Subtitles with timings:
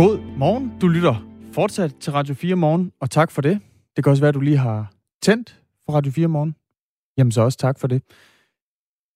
[0.00, 0.72] God morgen.
[0.80, 3.60] Du lytter fortsat til Radio 4 morgen, og tak for det.
[3.96, 4.92] Det kan også være, at du lige har
[5.22, 6.54] tændt for Radio 4 morgen.
[7.18, 8.02] Jamen så også tak for det.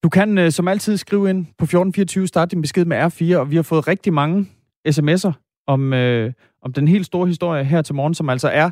[0.03, 3.51] Du kan øh, som altid skrive ind på 1424, start din besked med R4, og
[3.51, 4.49] vi har fået rigtig mange
[4.87, 5.31] sms'er
[5.67, 8.71] om, øh, om den helt store historie her til morgen, som altså er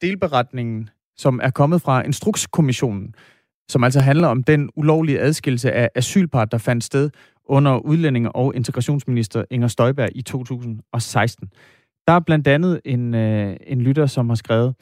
[0.00, 3.14] delberetningen, som er kommet fra Instrukskommissionen,
[3.68, 7.10] som altså handler om den ulovlige adskillelse af asylpar, der fandt sted
[7.50, 11.48] under udlændinge- og integrationsminister Inger Støjberg i 2016.
[12.06, 14.74] Der er blandt andet en, øh, en lytter, som har skrevet,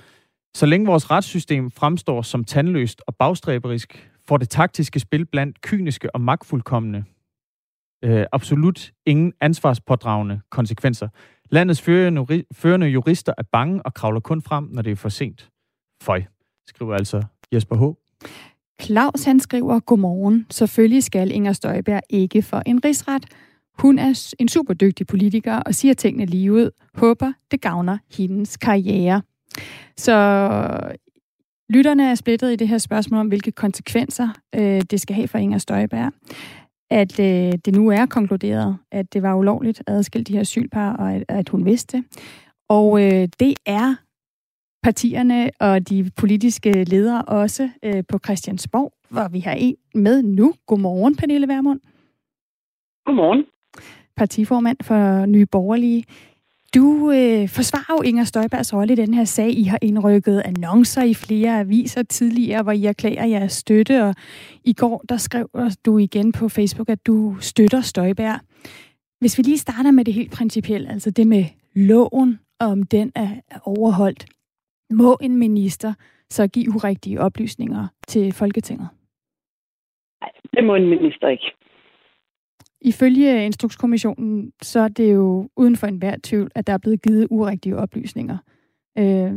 [0.55, 6.15] så længe vores retssystem fremstår som tandløst og bagstræberisk, får det taktiske spil blandt kyniske
[6.15, 7.05] og magtfuldkommende
[8.05, 11.09] øh, absolut ingen ansvarspådragende konsekvenser.
[11.51, 15.51] Landets førende, førende jurister er bange og kravler kun frem, når det er for sent.
[16.03, 16.23] Føj,
[16.67, 17.23] skriver altså
[17.53, 17.95] Jesper H.
[18.83, 20.47] Claus han skriver, godmorgen.
[20.51, 23.25] Selvfølgelig skal Inger Støjberg ikke for en rigsret.
[23.79, 26.71] Hun er en super dygtig politiker og siger tingene lige ud.
[26.95, 29.23] Håber, det gavner hendes karriere.
[29.97, 30.15] Så
[31.71, 35.39] lytterne er splittet i det her spørgsmål om, hvilke konsekvenser øh, det skal have for
[35.39, 36.13] Inger Støjberg.
[36.91, 40.97] At øh, det nu er konkluderet, at det var ulovligt at adskille de her asylpar,
[40.97, 42.05] og at, at hun vidste.
[42.69, 43.95] Og øh, det er
[44.89, 50.55] partierne og de politiske ledere også øh, på Christiansborg, hvor vi har en med nu.
[50.67, 51.81] Godmorgen, Pernille Vermund.
[53.07, 53.45] Godmorgen.
[54.17, 56.05] Partiformand for Nye Borgerlige.
[56.75, 59.51] Du øh, forsvarer jo Inger Støjbergs rolle i den her sag.
[59.51, 64.15] I har indrykket annoncer i flere aviser tidligere, hvor I erklærer jeres støtte, og
[64.65, 65.51] i går der skrev
[65.87, 68.41] du igen på Facebook, at du støtter Støjberg.
[69.21, 71.45] Hvis vi lige starter med det helt principielle, altså det med
[71.75, 73.31] loven, om den er
[73.65, 74.27] overholdt.
[74.91, 75.95] Må en minister
[76.31, 78.89] så give urigtige oplysninger til Folketinget?
[80.21, 81.53] Nej, det må en minister ikke.
[82.81, 87.27] Ifølge Instrukskommissionen, så er det jo uden for enhver tvivl, at der er blevet givet
[87.31, 88.39] urigtige oplysninger.
[88.99, 89.33] Øh,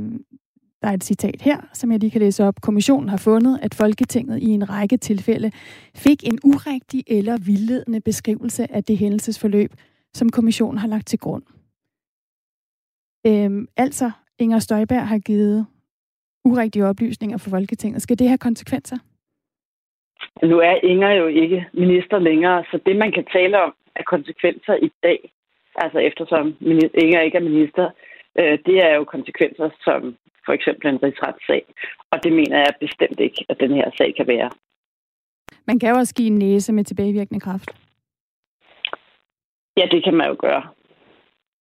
[0.81, 2.61] der er et citat her, som jeg lige kan læse op.
[2.61, 5.51] Kommissionen har fundet, at Folketinget i en række tilfælde
[5.95, 9.71] fik en urigtig eller vildledende beskrivelse af det hændelsesforløb,
[10.13, 11.43] som kommissionen har lagt til grund.
[13.27, 15.67] Øh, altså, Inger Støjberg har givet
[16.45, 18.01] urigtige oplysninger for Folketinget.
[18.01, 18.97] Skal det have konsekvenser?
[20.43, 24.75] Nu er Inger jo ikke minister længere, så det, man kan tale om af konsekvenser
[24.75, 25.31] i dag,
[25.75, 26.57] altså eftersom
[26.93, 27.89] Inger ikke er minister,
[28.39, 31.63] øh, det er jo konsekvenser som for eksempel en rigsretssag.
[32.11, 34.49] Og det mener jeg bestemt ikke, at den her sag kan være.
[35.67, 37.69] Man kan jo også give en næse med tilbagevirkende kraft.
[39.77, 40.63] Ja, det kan man jo gøre.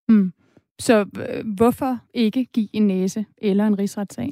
[0.08, 0.32] Hmm.
[0.80, 4.30] Så øh, hvorfor ikke give en næse eller en rigsretssag?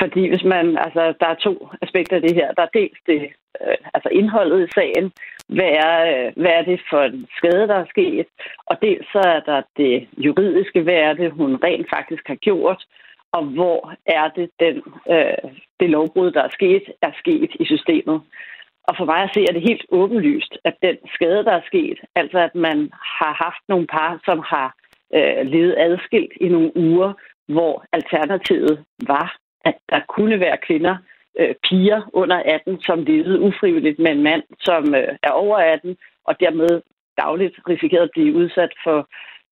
[0.00, 2.52] Fordi hvis man, altså, der er to aspekter af det her.
[2.52, 3.20] Der er dels det,
[3.60, 5.12] øh, altså indholdet i sagen.
[5.48, 8.26] Hvad er, øh, hvad er det for en skade, der er sket?
[8.66, 12.84] Og dels så er der det juridiske, hvad er det, hun rent faktisk har gjort?
[13.32, 14.76] Og hvor er det, den,
[15.14, 15.50] øh,
[15.80, 18.20] det lovbrud, der er sket, er sket i systemet?
[18.88, 21.98] Og for mig at se, er det helt åbenlyst, at den skade, der er sket,
[22.14, 22.78] altså at man
[23.18, 24.74] har haft nogle par, som har
[25.14, 27.12] øh, levet adskilt i nogle uger,
[27.48, 30.96] hvor alternativet var, at der kunne være kvinder,
[31.40, 35.96] øh, piger under 18, som levede ufrivilligt med en mand, som øh, er over 18,
[36.24, 36.82] og dermed
[37.18, 39.08] dagligt risikerede at blive udsat for,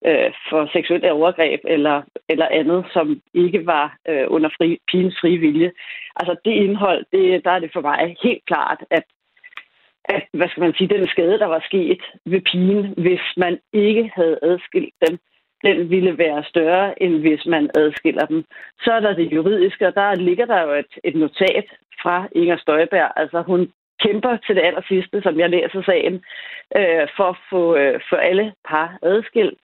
[0.07, 5.39] øh, for seksuelle overgreb eller, eller andet, som ikke var øh, under fri, pigens frie
[5.39, 5.73] vilje.
[6.17, 9.05] Altså det indhold, det, der er det for mig helt klart, at
[10.05, 14.13] at, hvad skal man sige, den skade, der var sket ved pigen, hvis man ikke
[14.15, 15.19] havde adskilt dem,
[15.65, 18.45] den ville være større, end hvis man adskiller dem.
[18.81, 21.67] Så er der det juridiske, og der ligger der jo et, et notat
[22.03, 23.13] fra Inger Støjberg.
[23.17, 23.73] Altså hun
[24.05, 26.15] kæmper til det aller sidste, som jeg læser sagen,
[26.79, 29.59] øh, for at få øh, for alle par adskilt.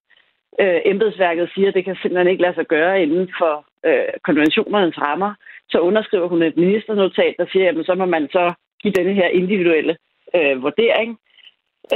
[0.61, 3.55] Øh, embedsværket siger, at det kan simpelthen ikke lade sig gøre inden for
[3.89, 5.35] øh, konventionernes rammer.
[5.71, 9.29] Så underskriver hun et ministernotat, der siger, at så må man så give denne her
[9.29, 9.97] individuelle
[10.35, 11.19] øh, vurdering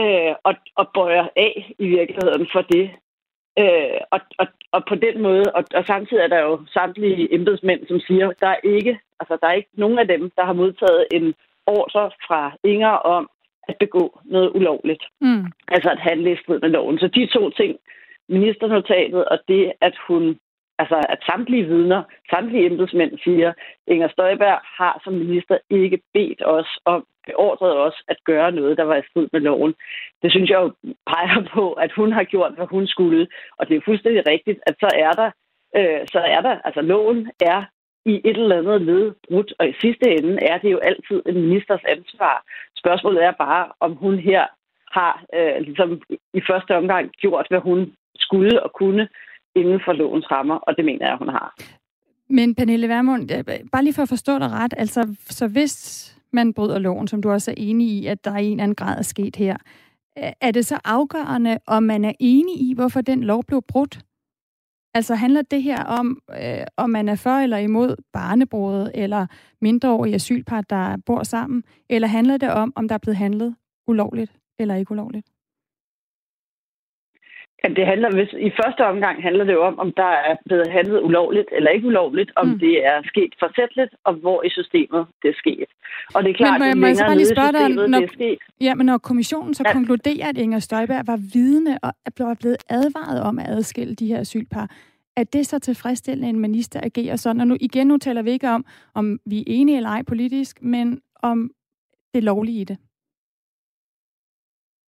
[0.01, 2.91] øh, og, og bøjer af i virkeligheden for det.
[3.59, 7.87] Øh, og, og, og på den måde, og, og samtidig er der jo samtlige embedsmænd,
[7.89, 11.07] som siger, der er ikke, altså der er ikke nogen af dem, der har modtaget
[11.13, 11.35] en
[11.67, 13.31] ordre fra Inger om
[13.69, 15.05] at begå noget ulovligt.
[15.21, 15.45] Mm.
[15.69, 16.99] Altså at handle i strid med loven.
[16.99, 17.79] Så de to ting,
[18.29, 20.39] ministernotatet og det, at hun
[20.79, 23.53] Altså, at samtlige vidner, samtlige embedsmænd siger,
[23.87, 28.85] Inger Støjberg har som minister ikke bedt os om, beordrede os at gøre noget, der
[28.85, 29.75] var i strid med loven.
[30.23, 30.69] Det synes jeg jo
[31.07, 33.27] peger på, at hun har gjort, hvad hun skulle.
[33.59, 35.31] Og det er fuldstændig rigtigt, at så er der,
[35.79, 37.65] øh, så er der, altså loven er
[38.05, 41.41] i et eller andet led brudt, og i sidste ende er det jo altid en
[41.47, 42.45] ministers ansvar.
[42.77, 44.47] Spørgsmålet er bare, om hun her
[44.99, 46.03] har øh, ligesom
[46.35, 49.09] i første omgang gjort, hvad hun skulle og kunne
[49.55, 51.55] inden for lovens rammer, og det mener jeg, hun har.
[52.29, 55.75] Men Pernille Vermund, øh, bare lige for at forstå dig ret, altså så hvis
[56.33, 58.75] man bryder loven, som du også er enig i, at der i en eller anden
[58.75, 59.57] grad er sket her,
[60.17, 64.01] er det så afgørende, om man er enig i, hvorfor den lov blev brudt?
[64.95, 69.27] Altså handler det her om, øh, om man er for eller imod barnebrudet eller
[69.61, 71.65] mindreårige asylpar, der bor sammen?
[71.91, 73.57] Eller handler det om, om der er blevet handlet
[73.87, 75.32] ulovligt eller ikke ulovligt?
[77.65, 81.01] Det handler, hvis, I første omgang handler det jo om, om der er blevet handlet
[81.03, 82.59] ulovligt eller ikke ulovligt, om mm.
[82.59, 85.71] det er sket forsætteligt, og hvor i systemet det er sket.
[86.15, 88.13] Og det er klart, men må, jeg, må bare lige spørge dig, når, det er
[88.13, 88.39] sket.
[88.61, 89.73] Ja, men når kommissionen så ja.
[89.73, 94.21] konkluderer, at Inger Støjberg var vidne og blev blevet advaret om at adskille de her
[94.21, 94.71] asylpar,
[95.17, 97.41] er det så tilfredsstillende, en minister agerer sådan?
[97.41, 100.63] Og nu, igen, nu taler vi ikke om, om vi er enige eller ej politisk,
[100.63, 101.51] men om
[102.15, 102.77] det lovlige i det.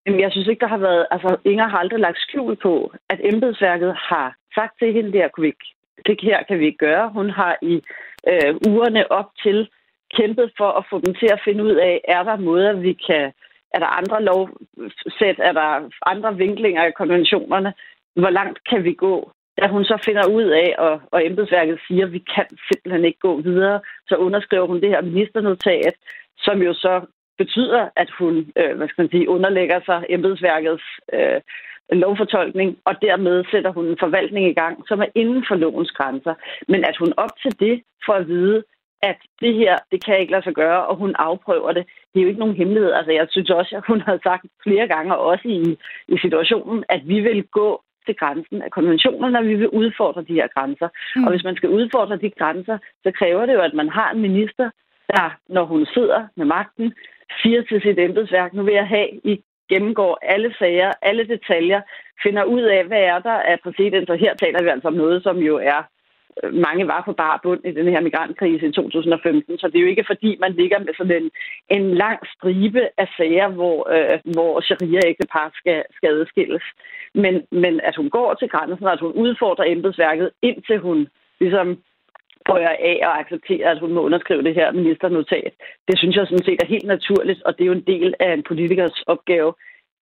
[0.07, 1.07] Jamen, jeg synes ikke, der har været...
[1.11, 5.43] Altså, Inger har aldrig lagt skjul på, at embedsværket har sagt til hende, der kunne
[5.43, 5.69] vi ikke,
[6.07, 7.11] det her kan vi ikke gøre.
[7.11, 7.75] Hun har i
[8.31, 9.69] øh, ugerne op til
[10.17, 13.33] kæmpet for at få dem til at finde ud af, er der måder, vi kan...
[13.75, 15.39] Er der andre lovsæt?
[15.39, 17.73] Er der andre vinklinger i konventionerne?
[18.17, 19.31] Hvor langt kan vi gå?
[19.61, 23.19] Da hun så finder ud af, og, og embedsværket siger, at vi kan simpelthen ikke
[23.19, 25.95] gå videre, så underskriver hun det her ministernotat,
[26.39, 27.01] som jo så
[27.39, 31.41] betyder, at hun øh, hvad skal man sige, underlægger sig embedsværkets øh,
[31.93, 36.35] lovfortolkning, og dermed sætter hun en forvaltning i gang, som er inden for lovens grænser.
[36.69, 38.63] Men at hun op til det får at vide,
[39.03, 42.23] at det her, det kan ikke lade sig gøre, og hun afprøver det, det er
[42.25, 42.93] jo ikke nogen hemmelighed.
[42.93, 45.61] Altså, jeg synes også, at hun har sagt flere gange, også i,
[46.09, 50.39] i situationen, at vi vil gå til grænsen af konventionerne, og vi vil udfordre de
[50.41, 50.89] her grænser.
[51.17, 51.25] Mm.
[51.25, 54.21] Og hvis man skal udfordre de grænser, så kræver det jo, at man har en
[54.21, 54.71] minister,
[55.09, 56.95] der, når hun sidder med magten,
[57.43, 61.81] siger til sit embedsværk, nu vil jeg have, I gennemgår alle sager, alle detaljer,
[62.23, 65.23] finder ud af, hvad er der af præcedens, og her taler vi altså om noget,
[65.23, 65.81] som jo er
[66.43, 69.83] øh, mange var på bare bund i den her migrantkrise i 2015, så det er
[69.83, 71.31] jo ikke fordi, man ligger med sådan en,
[71.77, 76.63] en lang stribe af sager, hvor, øh, hvor sharia-ægtepar skal, skal adskilles.
[77.15, 81.09] Men, men at hun går til grænsen, at hun udfordrer embedsværket, indtil hun
[81.41, 81.79] ligesom
[82.49, 85.53] prøver af og accepterer, at hun må underskrive det her ministernotat.
[85.89, 88.33] Det synes jeg sådan set er helt naturligt, og det er jo en del af
[88.33, 89.55] en politikers opgave.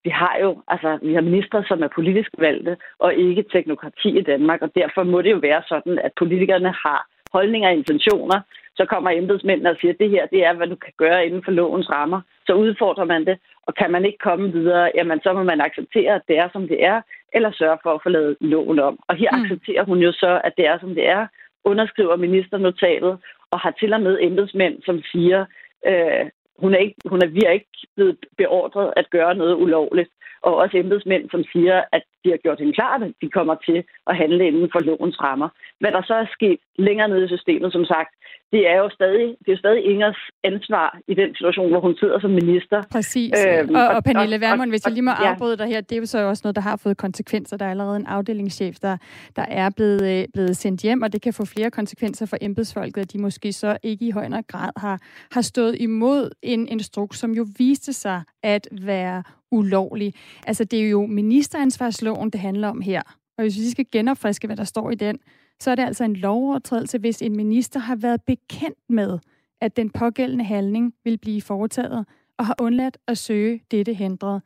[0.05, 4.23] Vi har jo, altså, vi har ministre, som er politisk valgte, og ikke teknokrati i
[4.23, 8.41] Danmark, og derfor må det jo være sådan, at politikerne har holdninger og intentioner,
[8.77, 11.43] så kommer embedsmændene og siger, at det her det er, hvad du kan gøre inden
[11.45, 12.21] for lovens rammer.
[12.47, 16.15] Så udfordrer man det, og kan man ikke komme videre, jamen så må man acceptere,
[16.15, 17.01] at det er, som det er,
[17.33, 18.99] eller sørge for at få lavet loven om.
[19.09, 19.43] Og her mm.
[19.43, 21.27] accepterer hun jo så, at det er, som det er,
[21.65, 23.19] underskriver ministernotatet,
[23.51, 25.41] og har til og med embedsmænd, som siger,
[25.87, 26.25] øh,
[26.59, 30.11] hun er ikke, hun er, vi er ikke blevet beordret at gøre noget ulovligt.
[30.43, 33.85] Og også embedsmænd, som siger, at de har gjort hende klart, at de kommer til
[34.07, 35.49] at handle inden for lovens rammer.
[35.81, 38.11] Hvad der så er sket længere nede i systemet, som sagt,
[38.53, 41.97] det er jo stadig, det er jo stadig Ingers ansvar i den situation, hvor hun
[41.97, 42.83] sidder som minister.
[42.91, 43.33] Præcis.
[43.47, 46.07] Øhm, og, og Pernille Vermund, hvis jeg lige må afbryde dig her, det er jo
[46.07, 47.57] så også noget, der har fået konsekvenser.
[47.57, 48.97] Der er allerede en afdelingschef, der,
[49.37, 53.03] der er blevet, øh, blevet sendt hjem, og det kan få flere konsekvenser for embedsfolket,
[53.03, 54.99] at de måske så ikke i højere grad har,
[55.33, 60.15] har stået imod en instruks, som jo viste sig at være ulovlig.
[60.47, 63.03] Altså, det er jo ministeransvarsloven, det handler om her.
[63.39, 65.19] Og hvis vi skal genopfriske, hvad der står i den,
[65.63, 69.19] så er det altså en lovovertrædelse, hvis en minister har været bekendt med,
[69.61, 72.07] at den pågældende handling vil blive foretaget,
[72.39, 74.43] og har undladt at søge dette hindret.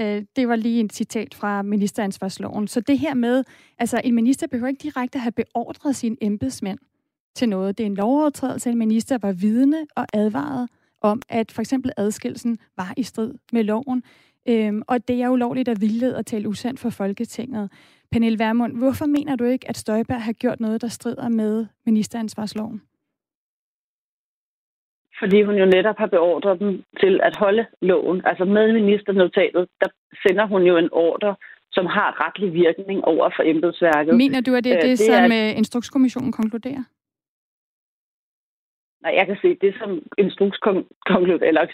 [0.00, 2.68] Øh, det var lige et citat fra ministeransvarsloven.
[2.68, 3.44] Så det her med,
[3.78, 6.78] altså en minister behøver ikke direkte have beordret sine embedsmænd
[7.34, 7.78] til noget.
[7.78, 10.68] Det er en lovovertrædelse, en minister var vidne og advaret
[11.00, 14.02] om, at for eksempel adskillelsen var i strid med loven.
[14.48, 17.70] Øhm, og det er ulovligt at vildlede og tale usandt for Folketinget.
[18.12, 22.82] Pernille Vermund, hvorfor mener du ikke, at Støjberg har gjort noget, der strider med ministeransvarsloven?
[25.18, 28.22] Fordi hun jo netop har beordret dem til at holde loven.
[28.24, 29.88] Altså med ministernotatet, der
[30.26, 31.36] sender hun jo en ordre,
[31.72, 34.16] som har retlig virkning over for embedsværket.
[34.16, 35.50] Mener du, at det er øh, det, det som er...
[35.50, 36.84] Øh, Instrukskommissionen konkluderer?
[39.04, 39.90] Nej, jeg kan se, det som
[41.48, 41.66] eller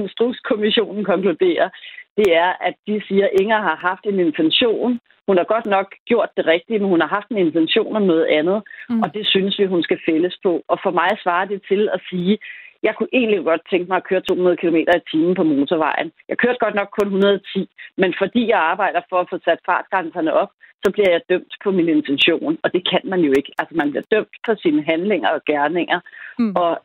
[0.00, 1.68] Instrukskommissionen konkluderer,
[2.16, 5.00] det er, at de siger, at Inger har haft en intention.
[5.26, 8.26] Hun har godt nok gjort det rigtige, men hun har haft en intention om noget
[8.38, 9.02] andet, mm.
[9.02, 10.62] og det synes vi, hun skal fælles på.
[10.68, 12.38] Og for mig svarer det til at sige,
[12.82, 16.12] jeg kunne egentlig godt tænke mig at køre 200 km i timen på motorvejen.
[16.28, 20.32] Jeg kørte godt nok kun 110, men fordi jeg arbejder for at få sat fartgrænserne
[20.32, 20.50] op,
[20.84, 23.52] så bliver jeg dømt på min intention, og det kan man jo ikke.
[23.58, 26.00] Altså, man bliver dømt på sine handlinger og gerninger,
[26.38, 26.52] mm.
[26.56, 26.78] og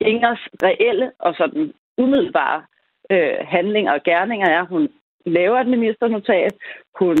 [0.00, 2.62] Ingers reelle og sådan umiddelbare
[3.12, 4.88] øh, handlinger og gerninger er, hun
[5.26, 6.54] laver et ministernotat,
[7.00, 7.16] hun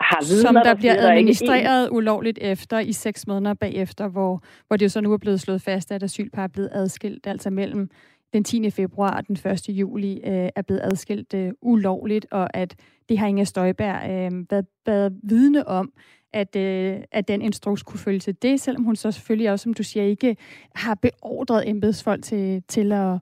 [0.00, 4.42] har vidner, Som der, der bliver administreret der ulovligt efter i seks måneder bagefter, hvor,
[4.66, 7.50] hvor det jo så nu er blevet slået fast, at asylpar er blevet adskilt, altså
[7.50, 7.90] mellem
[8.32, 8.70] den 10.
[8.70, 9.68] februar og den 1.
[9.68, 12.74] juli øh, er blevet adskilt øh, ulovligt, og at
[13.08, 15.92] det har Inger Støjberg øh, været, været vidne om,
[16.32, 19.74] at, øh, at den instruks kunne følge til det, selvom hun så selvfølgelig også, som
[19.74, 20.36] du siger, ikke
[20.74, 23.18] har beordret embedsfolk til, til at,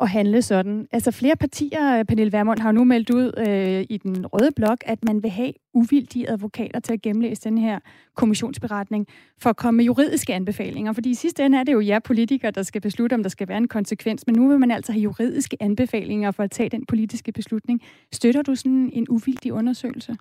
[0.00, 0.88] at handle sådan.
[0.92, 5.04] Altså flere partier, Pernille Vermund, har nu meldt ud øh, i den røde blok, at
[5.04, 7.78] man vil have uvildige advokater til at gennemlæse den her
[8.14, 9.06] kommissionsberetning
[9.38, 10.92] for at komme med juridiske anbefalinger.
[10.92, 13.48] Fordi i sidste ende er det jo jer politikere, der skal beslutte, om der skal
[13.48, 14.26] være en konsekvens.
[14.26, 17.80] Men nu vil man altså have juridiske anbefalinger for at tage den politiske beslutning.
[18.12, 20.12] Støtter du sådan en uvildig undersøgelse?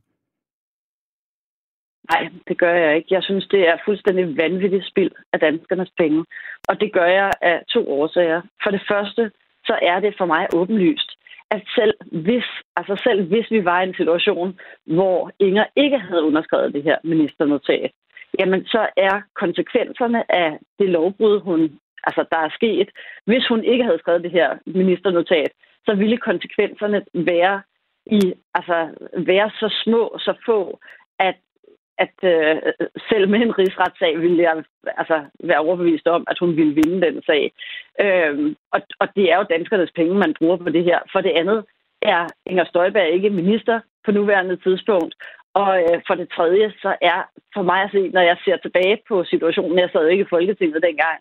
[2.12, 3.08] Nej, det gør jeg ikke.
[3.12, 6.26] Jeg synes, det er fuldstændig vanvittigt spild af danskernes penge.
[6.70, 8.42] Og det gør jeg af to årsager.
[8.64, 9.32] For det første,
[9.66, 11.12] så er det for mig åbenlyst,
[11.52, 16.24] at selv hvis, altså selv hvis vi var i en situation, hvor Inger ikke havde
[16.24, 17.92] underskrevet det her ministernotat,
[18.40, 22.90] jamen så er konsekvenserne af det lovbrud, hun, altså der er sket,
[23.26, 25.52] hvis hun ikke havde skrevet det her ministernotat,
[25.86, 27.62] så ville konsekvenserne være
[28.06, 30.80] i, altså være så små, så få,
[31.20, 31.36] at
[32.06, 32.58] at øh,
[33.10, 34.64] selv med en rigsretssag ville jeg
[34.98, 37.44] altså, være overbevist om, at hun ville vinde den sag.
[38.04, 41.00] Øhm, og, og det er jo danskernes penge, man bruger på det her.
[41.12, 41.66] For det andet
[42.02, 45.16] er Inger Støjberg ikke minister på nuværende tidspunkt.
[45.54, 47.20] Og øh, for det tredje, så er
[47.56, 50.84] for mig at se, når jeg ser tilbage på situationen, jeg sad ikke i Folketinget
[50.84, 51.20] dengang,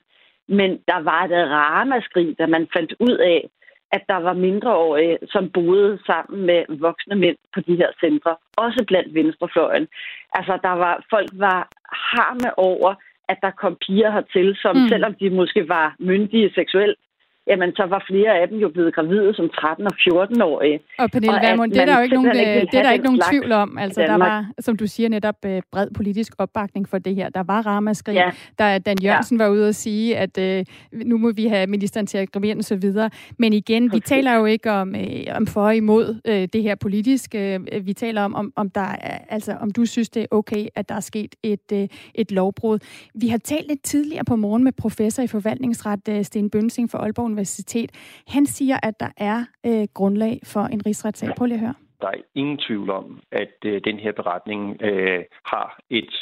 [0.49, 3.49] men der var et ramaskrig, da man fandt ud af,
[3.93, 8.37] at der var mindreårige, som boede sammen med voksne mænd på de her centre.
[8.57, 9.89] Også blandt venstrefløjen.
[10.35, 11.69] Altså, der var, folk var
[12.13, 12.95] harme over,
[13.29, 14.89] at der kom piger hertil, som mm.
[14.89, 16.99] selvom de måske var myndige seksuelt,
[17.47, 20.81] jamen så var flere af dem jo blevet gravide som 13- og 14-årige.
[20.99, 23.23] Og Pernille Vermund, det er der jo ikke nogen, ikke det er der ikke nogen
[23.31, 23.79] tvivl om.
[23.79, 27.29] Altså, der var, som du siger, netop øh, bred politisk opbakning for det her.
[27.29, 28.15] Der var ramaskrig.
[28.15, 28.31] Ja.
[28.59, 29.45] Der Dan Jørgensen ja.
[29.45, 32.65] var ude og sige, at øh, nu må vi have ministeren til at gravere og
[32.65, 33.11] så videre.
[33.39, 36.75] Men igen, vi taler jo ikke om, øh, om for og imod øh, det her
[36.75, 37.35] politisk.
[37.35, 40.67] Øh, vi taler om, om, om, der er, altså, om du synes, det er okay,
[40.75, 42.79] at der er sket et, øh, et lovbrud.
[43.15, 46.99] Vi har talt lidt tidligere på morgen med professor i forvaltningsret, øh, Sten Bønsing fra
[46.99, 47.91] Aalborg Universitet.
[48.29, 51.29] Han siger, at der er øh, grundlag for en rigsretssag.
[51.37, 51.75] Prøv lige at høre.
[52.01, 56.15] Der er ingen tvivl om, at øh, den her beretning øh, har et,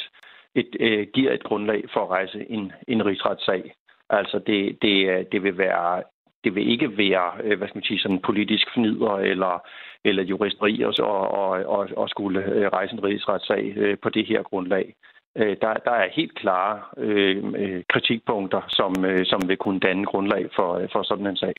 [0.55, 3.73] et øh, giver et grundlag for at rejse en, en rigsretssag.
[4.09, 6.03] Altså det, det, øh, det vil være
[6.43, 9.67] det vil ikke være, øh, hvad skal man sige, sådan politisk fnider eller,
[10.05, 14.95] eller juristeri og, og, og, og skulle øh, rejse en rigsretssag på det her grundlag.
[15.39, 20.05] Øh, der, der er helt klare øh, øh, kritikpunkter, som, øh, som vil kunne danne
[20.05, 21.53] grundlag for, øh, for sådan en sag.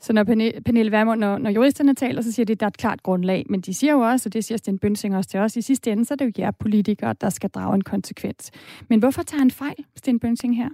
[0.00, 0.24] Så når
[0.66, 3.44] Pernille Vermund, når, når juristerne taler, så siger de, at der er et klart grundlag.
[3.48, 5.90] Men de siger jo også, og det siger Sten Bønsing også til os, i sidste
[5.90, 8.50] ende, så er det jo jer politikere, der skal drage en konsekvens.
[8.88, 10.68] Men hvorfor tager han fejl, Sten Bønsing her?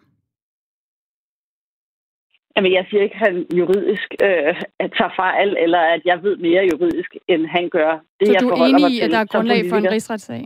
[2.57, 6.37] Jamen, jeg siger ikke, at han juridisk øh, at tager fejl, eller at jeg ved
[6.37, 7.93] mere juridisk, end han gør.
[8.21, 10.45] Det, så jeg du er enig i, at der er grundlag for en rigsretssag?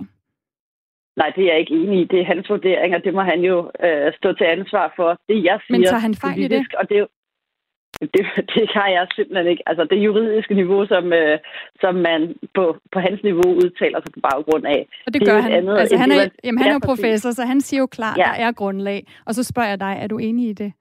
[1.16, 2.04] Nej, det er jeg ikke enig i.
[2.04, 5.09] Det er hans vurdering, og det må han jo øh, stå til ansvar for.
[5.28, 6.81] Det jeg siger Men tager han fejl politisk, i det?
[6.81, 6.99] Og det,
[8.14, 9.62] det, det har jeg simpelthen ikke.
[9.66, 11.38] Altså det juridiske niveau, som, øh,
[11.81, 12.21] som man
[12.54, 14.81] på, på hans niveau udtaler sig på baggrund af.
[15.07, 15.52] Og det, det gør han.
[15.52, 18.23] Andet, altså, han er, jamen, han er jo professor, så han siger jo klart, ja.
[18.23, 19.07] der er grundlag.
[19.26, 20.73] Og så spørger jeg dig, er du enig i det?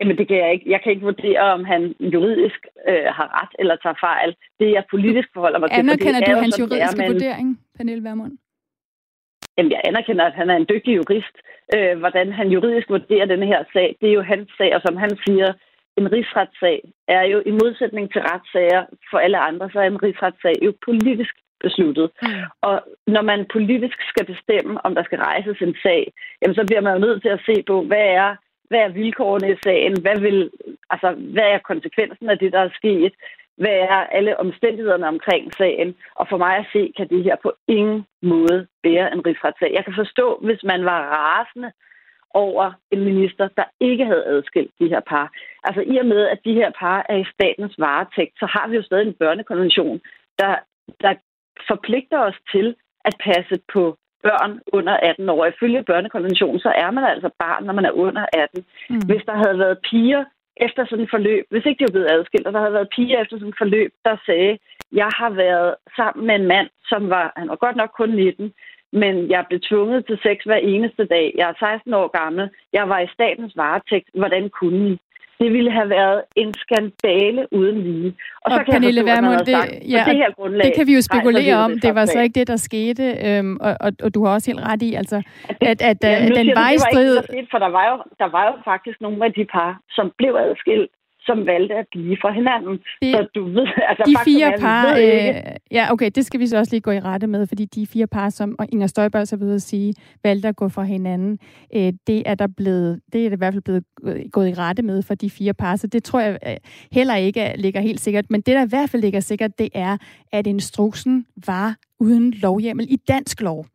[0.00, 0.70] Jamen, det kan jeg ikke.
[0.70, 4.36] Jeg kan ikke vurdere, om han juridisk øh, har ret eller tager fejl.
[4.60, 5.78] Det, jeg politisk forholder mig til...
[5.78, 7.12] Anerkender du hans juridiske er, men...
[7.12, 8.32] vurdering, Pernille Vermund?
[9.58, 11.36] Jamen, jeg anerkender, at han er en dygtig jurist.
[11.74, 14.96] Øh, hvordan han juridisk vurderer denne her sag, det er jo hans sag, og som
[14.96, 15.52] han siger,
[15.96, 20.54] en rigsretssag er jo i modsætning til retssager for alle andre, så er en rigsretssag
[20.62, 22.10] jo politisk besluttet.
[22.22, 22.28] Mm.
[22.62, 26.12] Og når man politisk skal bestemme, om der skal rejses en sag,
[26.42, 28.36] jamen så bliver man jo nødt til at se på, hvad er,
[28.68, 29.94] hvad er vilkårene i sagen?
[30.02, 30.50] Hvad, vil,
[30.90, 33.14] altså, hvad er konsekvensen af det, der er sket?
[33.62, 37.52] Hvad er alle omstændighederne omkring sagen, og for mig at se, kan det her på
[37.68, 39.70] ingen måde bære en rigsretssag.
[39.74, 41.72] Jeg kan forstå, hvis man var rasende
[42.34, 45.32] over en minister, der ikke havde adskilt de her par.
[45.64, 48.76] Altså i og med, at de her par er i statens varetægt, så har vi
[48.76, 50.00] jo stadig en børnekonvention,
[50.38, 50.54] der,
[51.00, 51.14] der
[51.70, 55.46] forpligter os til at passe på børn under 18 år.
[55.46, 58.64] Ifølge børnekonventionen, så er man altså barn, når man er under 18.
[58.90, 58.96] Mm.
[59.08, 60.24] Hvis der havde været piger,
[60.66, 63.20] efter sådan et forløb, hvis ikke de var blevet adskilt, og der havde været piger
[63.20, 64.58] efter sådan et forløb, der sagde,
[64.92, 68.52] jeg har været sammen med en mand, som var, han var godt nok kun 19,
[68.92, 71.34] men jeg blev tvunget til sex hver eneste dag.
[71.38, 72.50] Jeg er 16 år gammel.
[72.72, 74.08] Jeg var i statens varetægt.
[74.14, 74.98] Hvordan kunne I?
[75.40, 78.08] Det ville have været en skandale uden lige.
[78.08, 79.52] Og, og så kan Pernille Vermund, det,
[79.94, 81.70] ja, det, her grundlag, det kan vi jo spekulere om.
[81.72, 83.04] Det, det var så ikke det, der skete.
[83.26, 85.22] Øhm, og, og, og du har også helt ret i, altså,
[85.60, 87.18] at, at, ja, at den vejstrid...
[87.50, 90.90] For der var, jo, der var jo faktisk nogle af de par, som blev adskilt
[91.28, 92.74] som valgte at blive fra hinanden.
[93.02, 95.34] Det, så du ved, altså de fire par, ved øh,
[95.70, 98.06] ja okay, det skal vi så også lige gå i rette med, fordi de fire
[98.06, 99.94] par, som Inger Støjberg så ved at sige,
[100.24, 101.38] valgte at gå fra hinanden,
[101.76, 103.84] øh, det er der blevet, det er det i hvert fald blevet
[104.32, 106.56] gået i rette med for de fire par, så det tror jeg øh,
[106.92, 108.24] heller ikke ligger helt sikkert.
[108.30, 109.96] Men det, der i hvert fald ligger sikkert, det er,
[110.32, 113.66] at instruksen var uden lovhjemmel i dansk lov.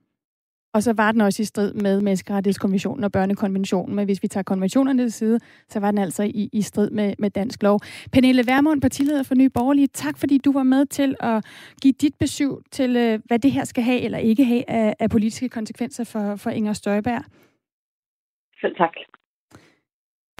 [0.74, 3.96] Og så var den også i strid med menneskerettighedskonventionen og børnekonventionen.
[3.96, 5.40] Men hvis vi tager konventionerne til side,
[5.70, 7.80] så var den altså i, i strid med, med dansk lov.
[8.12, 11.46] Pernille Vermund, partileder for Nye Borgerlige, tak fordi du var med til at
[11.82, 15.10] give dit besøg til, øh, hvad det her skal have eller ikke have af, af
[15.10, 17.24] politiske konsekvenser for, for Inger Støjberg.
[18.62, 18.94] Selv tak.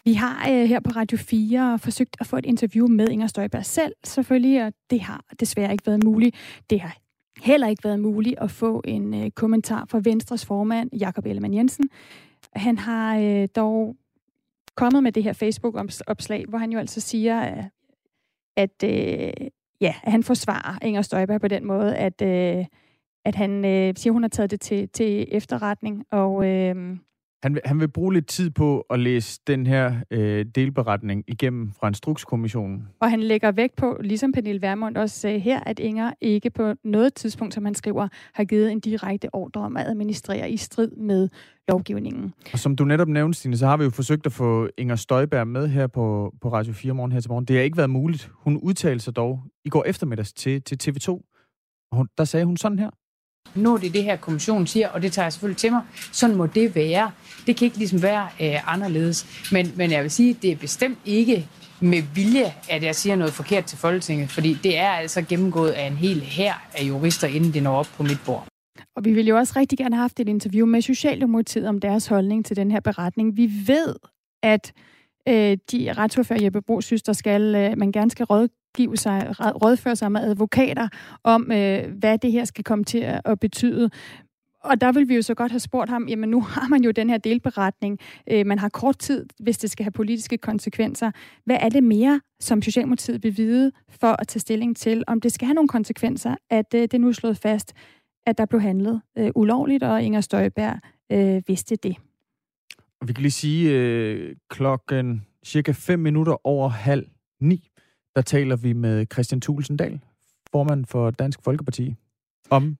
[0.04, 3.64] Vi har øh, her på Radio 4 forsøgt at få et interview med Inger Støjberg
[3.64, 6.36] selv, selvfølgelig, og det har desværre ikke været muligt.
[6.70, 6.96] Det har
[7.42, 11.88] heller ikke været muligt at få en øh, kommentar fra Venstres formand, Jakob Ellemann Jensen.
[12.52, 13.96] Han har øh, dog
[14.76, 17.64] kommet med det her Facebook-opslag, hvor han jo altså siger, øh,
[18.56, 19.48] at, øh,
[19.80, 22.64] ja, at han forsvarer Inger Støjberg på den måde, at, øh,
[23.24, 26.96] at han øh, siger, hun har taget det til, til efterretning, og øh,
[27.44, 31.72] han vil, han vil bruge lidt tid på at læse den her øh, delberetning igennem
[31.80, 32.88] fra Instrukskommissionen.
[33.00, 36.74] Og han lægger vægt på, ligesom Pernille Vermund også sagde her, at Inger ikke på
[36.84, 40.90] noget tidspunkt, som han skriver, har givet en direkte ordre om at administrere i strid
[40.90, 41.28] med
[41.68, 42.34] lovgivningen.
[42.52, 45.48] Og som du netop nævnte, Stine, så har vi jo forsøgt at få Inger Støjberg
[45.48, 47.44] med her på, på Radio 4 morgen her til morgen.
[47.44, 48.30] Det har ikke været muligt.
[48.34, 51.08] Hun udtalte sig dog i går eftermiddags til, til TV2.
[51.90, 52.90] Og hun, der sagde hun sådan her.
[53.54, 55.82] Nu er det her, kommissionen siger, og det tager jeg selvfølgelig til mig.
[56.12, 57.10] Sådan må det være.
[57.46, 59.48] Det kan ikke ligesom være øh, anderledes.
[59.52, 61.48] Men, men jeg vil sige, det er bestemt ikke
[61.80, 65.86] med vilje, at jeg siger noget forkert til Folketinget, fordi det er altså gennemgået af
[65.86, 68.46] en hel hær af jurister, inden det når op på mit bord.
[68.96, 72.06] Og vi ville jo også rigtig gerne have haft et interview med Socialdemokratiet om deres
[72.06, 73.36] holdning til den her beretning.
[73.36, 73.94] Vi ved,
[74.42, 74.72] at
[75.28, 78.26] øh, de retsordfører Jeppe Bro synes, der skal, øh, man gerne skal
[78.74, 80.88] rådgive sig, rådføre sig med advokater
[81.24, 83.90] om, øh, hvad det her skal komme til at, betyde.
[84.64, 86.90] Og der vil vi jo så godt have spurgt ham, jamen nu har man jo
[86.90, 87.98] den her delberetning,
[88.30, 91.10] øh, man har kort tid, hvis det skal have politiske konsekvenser.
[91.44, 95.32] Hvad er det mere, som Socialdemokratiet vil vide for at tage stilling til, om det
[95.32, 97.72] skal have nogle konsekvenser, at øh, det nu er slået fast,
[98.26, 100.80] at der blev handlet øh, ulovligt, og Inger Støjberg
[101.12, 101.96] øh, vidste det.
[103.06, 107.06] Vi kan lige sige, øh, klokken cirka 5 minutter over halv
[107.40, 107.70] ni,
[108.16, 110.00] der taler vi med Christian Tulsendal,
[110.52, 111.94] formand for Dansk Folkeparti,
[112.50, 112.76] om,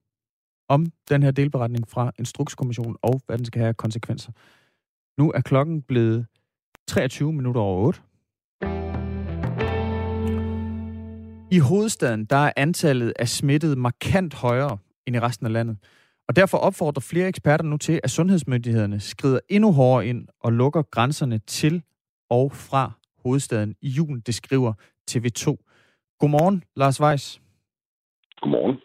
[0.69, 4.31] om den her delberetning fra Instrukskommissionen og hvad den skal have konsekvenser.
[5.17, 6.25] Nu er klokken blevet
[6.87, 8.01] 23 minutter over 8.
[11.51, 15.77] I hovedstaden der er antallet af smittede markant højere end i resten af landet.
[16.27, 20.81] Og derfor opfordrer flere eksperter nu til, at sundhedsmyndighederne skrider endnu hårdere ind og lukker
[20.81, 21.83] grænserne til
[22.29, 22.91] og fra
[23.23, 24.73] hovedstaden i jul, det skriver
[25.11, 25.45] TV2.
[26.19, 27.41] Godmorgen, Lars Weiss.
[28.41, 28.77] Godmorgen.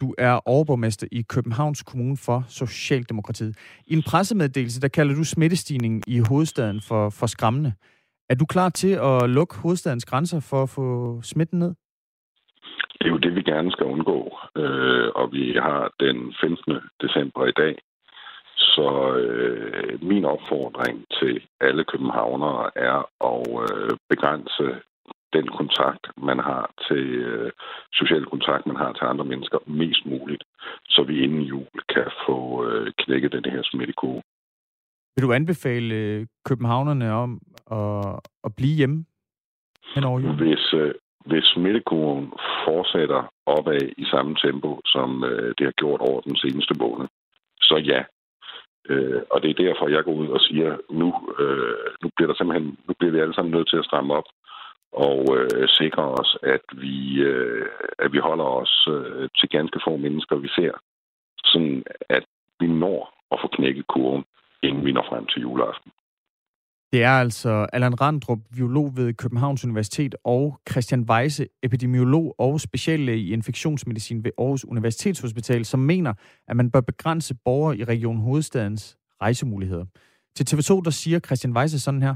[0.00, 3.56] Du er overborgmester i Københavns Kommune for Socialdemokratiet.
[3.86, 7.72] I en pressemeddelelse, der kalder du smittestigningen i hovedstaden for, for skræmmende.
[8.30, 10.86] Er du klar til at lukke hovedstadens grænser for at få
[11.22, 11.74] smitten ned?
[12.98, 14.38] Det er jo det, vi gerne skal undgå.
[14.56, 16.74] Øh, og vi har den 15.
[17.02, 17.74] december i dag.
[18.56, 22.98] Så øh, min opfordring til alle københavnere er
[23.32, 24.66] at øh, begrænse
[25.36, 27.52] den kontakt, man har til øh,
[27.92, 30.44] social kontakt, man har til andre mennesker, mest muligt,
[30.88, 34.22] så vi inden jul kan få øh, knækket den her smittekurve.
[35.14, 37.40] Vil du anbefale øh, københavnerne om
[37.80, 39.04] at, at blive hjemme
[39.94, 40.34] hen over jul?
[40.36, 40.94] Hvis, øh,
[41.26, 42.32] hvis smittekurven
[42.64, 47.06] fortsætter opad i samme tempo, som øh, det har gjort over den seneste måned,
[47.60, 48.02] så ja.
[48.88, 52.36] Øh, og det er derfor, jeg går ud og siger, nu, øh, nu bliver der
[52.36, 54.28] simpelthen, nu bliver vi alle sammen nødt til at stramme op
[54.96, 56.96] og øh, sikre os, at vi,
[57.30, 57.66] øh,
[57.98, 60.72] at vi holder os øh, til ganske få mennesker, vi ser,
[61.44, 62.24] sådan at
[62.60, 63.00] vi når
[63.32, 64.24] at få knækket kurven,
[64.62, 65.92] inden vi når frem til juleaften.
[66.92, 73.18] Det er altså Allan Randrup, biolog ved Københavns Universitet, og Christian Weise, epidemiolog og speciallæge
[73.18, 76.14] i infektionsmedicin ved Aarhus Universitetshospital, som mener,
[76.48, 79.84] at man bør begrænse borgere i Region Hovedstadens rejsemuligheder.
[80.36, 82.14] Til TV2, der siger Christian Weise sådan her.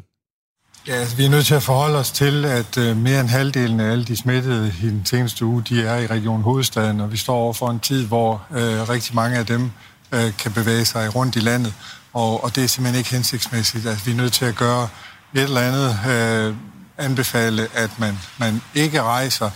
[0.87, 3.81] Ja, altså, vi er nødt til at forholde os til, at øh, mere end halvdelen
[3.81, 7.17] af alle de smittede i den seneste uge, de er i Region Hovedstaden, og vi
[7.17, 9.71] står over for en tid, hvor øh, rigtig mange af dem
[10.13, 11.75] øh, kan bevæge sig rundt i landet.
[12.13, 13.87] Og, og det er simpelthen ikke hensigtsmæssigt.
[13.87, 14.89] Altså, vi er nødt til at gøre
[15.35, 16.55] et eller andet øh,
[16.99, 19.51] anbefale, at man, man ikke rejser.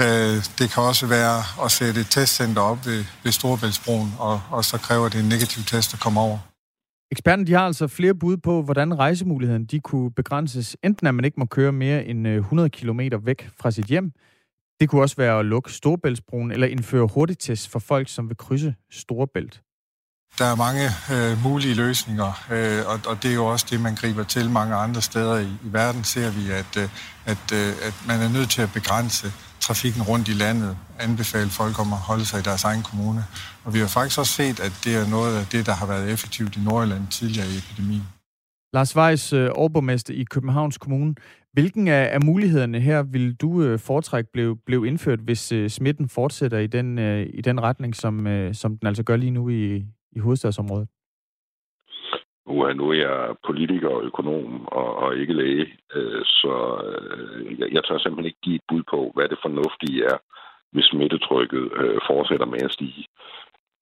[0.00, 4.64] Øh, det kan også være at sætte et testcenter op ved, ved Storebæltsbroen, og, og
[4.64, 6.38] så kræver det en negativ test at komme over.
[7.10, 10.76] Eksperten de har altså flere bud på, hvordan rejsemulighederne de kunne begrænses.
[10.84, 14.12] Enten at man ikke må køre mere end øh, 100 km væk fra sit hjem.
[14.80, 18.74] Det kunne også være at lukke Storebæltsbroen eller indføre hurtigtest for folk, som vil krydse
[18.90, 19.62] Storebælt.
[20.38, 20.84] Der er mange
[21.14, 24.74] øh, mulige løsninger, øh, og, og det er jo også det, man griber til mange
[24.74, 26.04] andre steder i, i verden.
[26.04, 26.88] Ser vi, at, øh,
[27.26, 31.80] at, øh, at man er nødt til at begrænse trafikken rundt i landet, anbefale folk
[31.80, 33.24] om at holde sig i deres egen kommune.
[33.64, 36.12] Og vi har faktisk også set, at det er noget af det, der har været
[36.12, 38.06] effektivt i Nordjylland tidligere i epidemien.
[38.72, 41.14] Lars Weiss, øh, overborgmester i Københavns Kommune.
[41.52, 46.08] Hvilken af, af mulighederne her vil du øh, foretrække blev, blev indført, hvis øh, smitten
[46.08, 49.48] fortsætter i den, øh, i den retning, som, øh, som den altså gør lige nu
[49.48, 49.84] i,
[50.16, 50.88] i hovedstadsområdet?
[52.46, 56.54] Nu er, nu er jeg politiker og økonom og, og ikke læge, øh, så
[56.88, 60.18] øh, jeg, jeg tør simpelthen ikke give et bud på, hvad det fornuftige er,
[60.72, 63.06] hvis smittetrykket øh, fortsætter med at stige.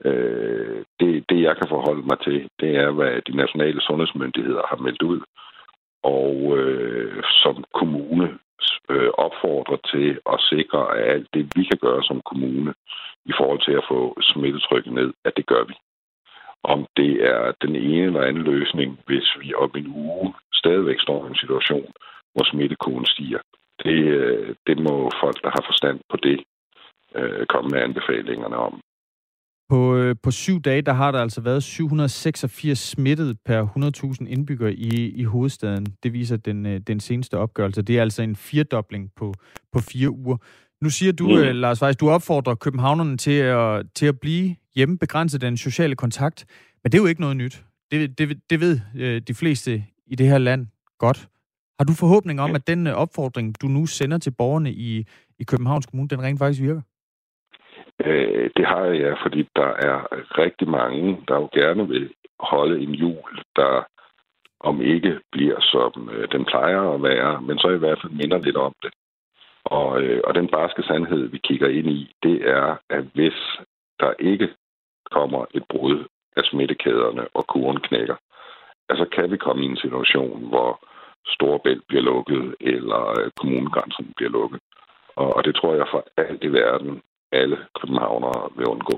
[0.04, 4.76] Øh, det, det, jeg kan forholde mig til, det er, hvad de nationale sundhedsmyndigheder har
[4.76, 5.20] meldt ud.
[6.02, 8.38] Og øh, som kommune
[8.90, 12.74] øh, opfordrer til at sikre, at alt det, vi kan gøre som kommune
[13.24, 15.74] i forhold til at få smittetrykket ned, at det gør vi.
[16.64, 21.24] Om det er den ene eller anden løsning, hvis vi om en uge stadigvæk står
[21.24, 21.88] i en situation,
[22.34, 23.38] hvor smittekurven stiger.
[23.84, 26.38] Det, øh, det må folk, der har forstand på det,
[27.16, 28.80] øh, komme med anbefalingerne om.
[29.68, 34.74] På, øh, på syv dage, der har der altså været 786 smittet per 100.000 indbyggere
[34.74, 35.86] i, i hovedstaden.
[36.02, 37.82] Det viser den, den seneste opgørelse.
[37.82, 39.34] Det er altså en firedobling på,
[39.72, 40.36] på fire uger.
[40.80, 41.34] Nu siger du, mm.
[41.34, 46.46] Lars Weiss, du opfordrer københavnerne til at, til at blive hjemme, begrænse den sociale kontakt.
[46.82, 47.64] Men det er jo ikke noget nyt.
[47.90, 50.66] Det, det, det ved øh, de fleste i det her land
[50.98, 51.28] godt.
[51.78, 55.06] Har du forhåbning om, at den øh, opfordring, du nu sender til borgerne i,
[55.38, 56.82] i Københavns Kommune, den rent faktisk virker?
[58.04, 59.98] Øh, det har jeg, fordi der er
[60.42, 62.10] rigtig mange, der jo gerne vil
[62.40, 63.86] holde en jul, der
[64.60, 68.38] om ikke bliver som øh, den plejer at være, men så i hvert fald minder
[68.38, 68.92] lidt om det.
[69.64, 73.38] Og, øh, og den barske sandhed, vi kigger ind i, det er, at hvis
[74.00, 74.48] der ikke
[75.16, 75.98] kommer et brud
[76.36, 78.16] af smittekæderne, og kuren knækker,
[78.90, 80.70] altså kan vi komme i en situation, hvor
[81.34, 84.60] Storebælt bliver lukket, eller øh, kommunegrænsen bliver lukket.
[85.16, 88.96] Og, og det tror jeg for alt i verden, alle københavnere vil undgå.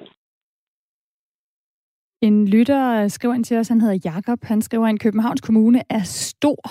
[2.23, 4.39] En lytter skriver ind til os, han hedder Jakob.
[4.43, 6.63] Han skriver, at Københavns Kommune er stor.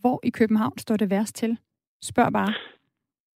[0.00, 1.58] Hvor i København står det værst til?
[2.02, 2.54] Spørg bare.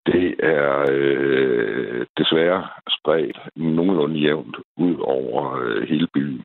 [0.06, 6.44] Det er øh, desværre spredt nogenlunde jævnt ud over øh, hele byen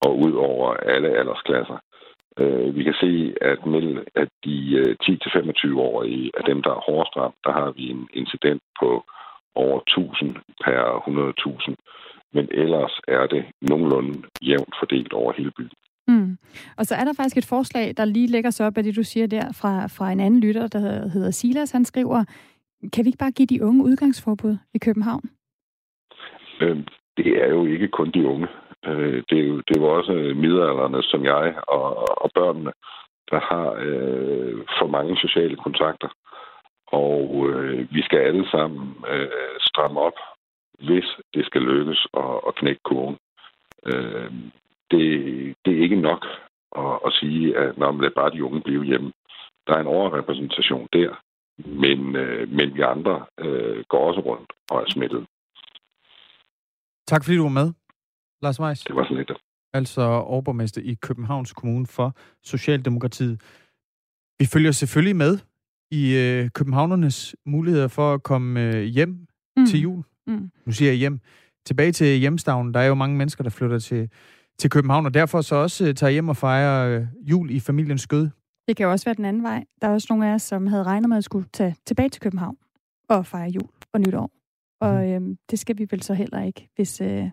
[0.00, 1.78] og ud over alle aldersklasser.
[2.38, 7.16] Øh, vi kan se, at mellem at de øh, 10-25-årige af dem, der er hårdest
[7.16, 9.04] ramt, der har vi en incident på
[9.54, 10.34] over 1000
[10.64, 10.82] per
[11.68, 11.74] 100.000.
[12.32, 15.70] Men ellers er det nogenlunde jævnt fordelt over hele byen.
[16.08, 16.38] Mm.
[16.76, 19.02] Og så er der faktisk et forslag, der lige lægger sig op af det, du
[19.02, 21.70] siger der, fra, fra en anden lytter, der hedder Silas.
[21.70, 22.24] Han skriver,
[22.92, 25.24] kan vi ikke bare give de unge udgangsforbud i København?
[26.60, 26.76] Øh,
[27.16, 28.48] det er jo ikke kun de unge.
[28.86, 31.84] Øh, det, er jo, det er jo også midalderne som jeg og,
[32.22, 32.72] og børnene,
[33.30, 36.08] der har øh, for mange sociale kontakter.
[36.86, 40.18] Og øh, vi skal alle sammen øh, stramme op,
[40.78, 43.16] hvis det skal lykkes at, at knække kurven.
[43.86, 44.32] Øh,
[44.90, 45.06] det,
[45.64, 46.26] det er ikke nok
[46.78, 49.12] at, at sige, at når man lader bare de unge blive hjemme.
[49.66, 51.10] Der er en overrepræsentation der,
[51.66, 55.26] men, øh, men vi andre øh, går også rundt og er smittet.
[57.06, 57.72] Tak fordi du var med,
[58.42, 58.84] Lars Weiss.
[58.84, 59.32] Det var så lidt.
[59.72, 63.40] Altså overborgmester i Københavns Kommune for Socialdemokratiet.
[64.38, 65.38] Vi følger selvfølgelig med
[65.90, 69.66] i øh, københavnernes muligheder for at komme øh, hjem mm.
[69.66, 70.02] til jul.
[70.26, 70.50] Mm.
[70.66, 71.20] Nu siger jeg hjem.
[71.66, 72.74] Tilbage til hjemstavnen.
[72.74, 74.10] Der er jo mange mennesker, der flytter til,
[74.58, 78.00] til København, og derfor så også øh, tager hjem og fejrer øh, jul i familiens
[78.00, 78.28] skød.
[78.68, 79.64] Det kan jo også være den anden vej.
[79.82, 82.20] Der er også nogle af os, som havde regnet med at skulle tage tilbage til
[82.20, 82.56] København
[83.08, 84.30] og fejre jul og nytår.
[84.80, 85.12] Og mm.
[85.12, 87.30] øhm, det skal vi vel så heller ikke, hvis, øh,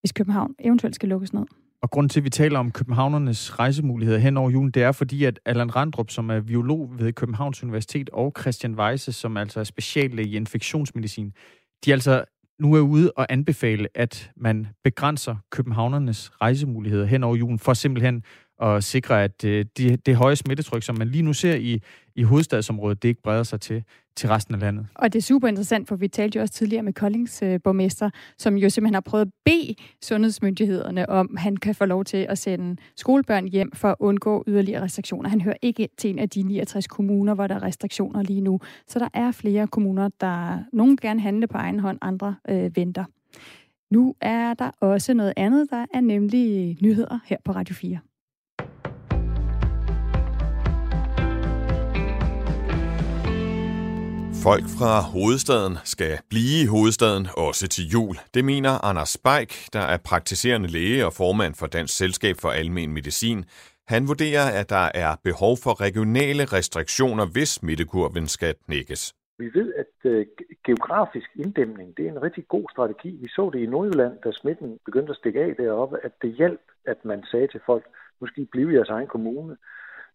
[0.00, 1.44] hvis København eventuelt skal lukkes ned.
[1.82, 5.24] Og grund til, at vi taler om københavnernes rejsemuligheder hen over julen, det er fordi,
[5.24, 9.64] at Allan Randrup, som er biolog ved Københavns Universitet, og Christian Weisse, som altså er
[9.64, 11.32] speciallæge i infektionsmedicin,
[11.84, 12.24] de altså
[12.58, 18.24] nu er ude og anbefale, at man begrænser københavnernes rejsemuligheder hen over julen, for simpelthen
[18.62, 21.82] at sikre, at øh, det, det høje smittetryk, som man lige nu ser i,
[22.14, 23.82] i hovedstadsområdet, det ikke breder sig til,
[24.16, 24.86] til resten af landet.
[24.94, 28.10] Og det er super interessant, for vi talte jo også tidligere med Koldings øh, borgmester,
[28.38, 32.38] som jo simpelthen har prøvet at bede sundhedsmyndighederne om, han kan få lov til at
[32.38, 35.28] sende skolebørn hjem for at undgå yderligere restriktioner.
[35.28, 38.60] Han hører ikke til en af de 69 kommuner, hvor der er restriktioner lige nu.
[38.88, 43.04] Så der er flere kommuner, der nogen gerne handle på egen hånd, andre øh, venter.
[43.90, 47.98] Nu er der også noget andet, der er nemlig nyheder her på Radio 4.
[54.48, 58.14] Folk fra hovedstaden skal blive i hovedstaden også til jul.
[58.34, 62.92] Det mener Anders Beik, der er praktiserende læge og formand for Dansk Selskab for Almen
[62.92, 63.38] Medicin.
[63.88, 69.02] Han vurderer, at der er behov for regionale restriktioner, hvis smittekurven skal knækkes.
[69.38, 70.26] Vi ved, at øh,
[70.66, 73.10] geografisk inddæmning det er en rigtig god strategi.
[73.22, 76.64] Vi så det i Nordjylland, da smitten begyndte at stikke af deroppe, at det hjalp,
[76.86, 77.84] at man sagde til folk,
[78.20, 79.56] måske blive i jeres egen kommune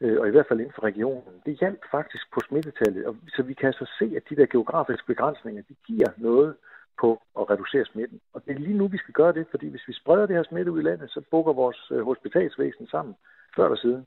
[0.01, 1.33] øh, og i hvert fald inden for regionen.
[1.45, 5.07] Det hjalp faktisk på smittetallet, og så vi kan altså se, at de der geografiske
[5.07, 6.55] begrænsninger, de giver noget
[7.01, 8.19] på at reducere smitten.
[8.33, 10.43] Og det er lige nu, vi skal gøre det, fordi hvis vi spreder det her
[10.43, 13.15] smitte ud i landet, så bukker vores øh, hospitalsvæsen sammen
[13.55, 14.05] før eller siden.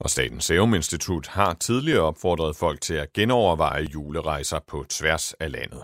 [0.00, 5.52] Og Statens Serum Institut har tidligere opfordret folk til at genoverveje julerejser på tværs af
[5.52, 5.82] landet.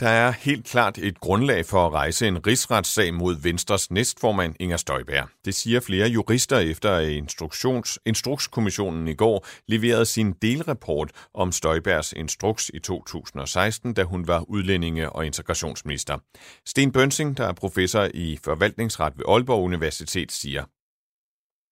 [0.00, 4.76] Der er helt klart et grundlag for at rejse en rigsretssag mod Venstres næstformand Inger
[4.76, 5.28] Støjberg.
[5.44, 12.12] Det siger flere jurister efter at Instruktions, Instrukskommissionen i går leverede sin delrapport om Støjbergs
[12.12, 16.18] instruks i 2016, da hun var udlændinge- og integrationsminister.
[16.66, 20.64] Sten Bønsing, der er professor i forvaltningsret ved Aalborg Universitet, siger,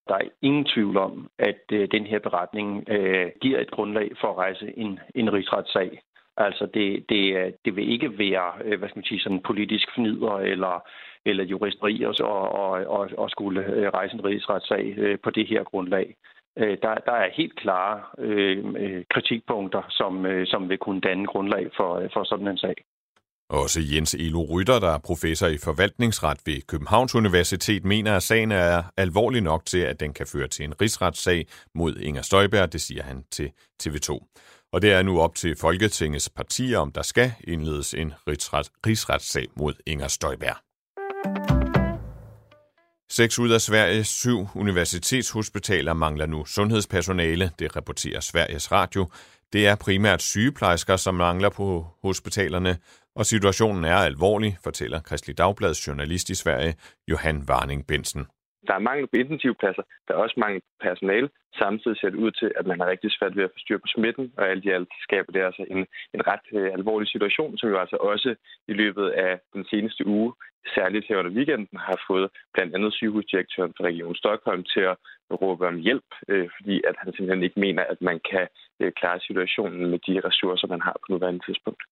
[0.07, 4.27] der er ingen tvivl om, at øh, den her beretning øh, giver et grundlag for
[4.27, 6.01] at rejse en, en rigsretssag.
[6.37, 10.37] Altså det, det, det vil ikke være, øh, hvad skal man sige, sådan politisk fnider
[10.37, 10.83] eller,
[11.25, 15.63] eller juristeri og, og, og, og skulle øh, rejse en rigsretssag øh, på det her
[15.63, 16.15] grundlag.
[16.57, 18.63] Der, der er helt klare øh,
[19.09, 22.75] kritikpunkter, som, som vil kunne danne grundlag for, for sådan en sag.
[23.49, 28.51] Også Jens Elo Rytter, der er professor i forvaltningsret ved Københavns Universitet, mener, at sagen
[28.51, 31.45] er alvorlig nok til, at den kan føre til en rigsretssag
[31.75, 33.51] mod Inger Støjberg, det siger han til
[33.83, 34.09] TV2.
[34.77, 39.47] Og det er nu op til Folketingets partier, om der skal indledes en rigsret, rigsretssag
[39.55, 40.57] mod Inger Støjberg.
[43.11, 49.09] Seks ud af Sveriges syv universitetshospitaler mangler nu sundhedspersonale, det rapporterer Sveriges Radio.
[49.53, 52.77] Det er primært sygeplejersker, som mangler på hospitalerne,
[53.15, 56.75] og situationen er alvorlig, fortæller Kristelig Dagblads journalist i Sverige,
[57.07, 58.25] Johan Varning Bensen.
[58.67, 61.29] Der er mangel på intensivpladser, der er også mangel på personale.
[61.61, 63.87] Samtidig ser det ud til, at man har rigtig svært ved at få styr på
[63.95, 65.81] smitten, og alt i alt skaber det altså en,
[66.15, 68.35] en ret øh, alvorlig situation, som jo altså også
[68.67, 70.33] i løbet af den seneste uge,
[70.75, 74.97] særligt her under weekenden, har fået blandt andet sygehusdirektøren for Region Stockholm til at
[75.41, 78.47] råbe om hjælp, øh, fordi at han simpelthen ikke mener, at man kan
[78.81, 81.83] øh, klare situationen med de ressourcer, man har på nuværende tidspunkt.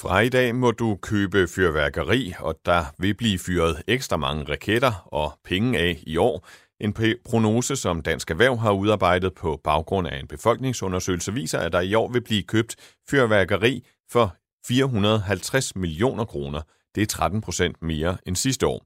[0.00, 4.92] Fra i dag må du købe fyrværkeri, og der vil blive fyret ekstra mange raketter
[5.06, 6.46] og penge af i år.
[6.80, 11.80] En prognose, som Dansk Erhverv har udarbejdet på baggrund af en befolkningsundersøgelse, viser, at der
[11.80, 12.76] i år vil blive købt
[13.10, 14.36] fyrværkeri for
[14.68, 16.60] 450 millioner kroner.
[16.94, 18.84] Det er 13 procent mere end sidste år.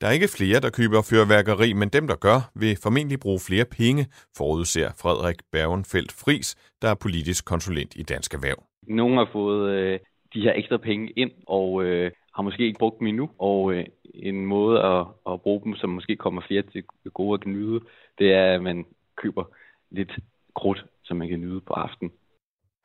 [0.00, 3.64] Der er ikke flere, der køber fyrværkeri, men dem, der gør, vil formentlig bruge flere
[3.64, 8.64] penge, forudser Frederik Bergenfeldt Fris, der er politisk konsulent i Dansk Erhverv.
[8.88, 9.98] Nogle har fået øh,
[10.34, 13.30] de her ekstra penge ind, og øh, har måske ikke brugt dem endnu.
[13.38, 17.46] Og øh, en måde at, at bruge dem, som måske kommer flere til gode at
[17.46, 17.80] nyde,
[18.18, 19.44] det er, at man køber
[19.90, 20.12] lidt
[20.54, 22.12] krudt, som man kan nyde på aftenen.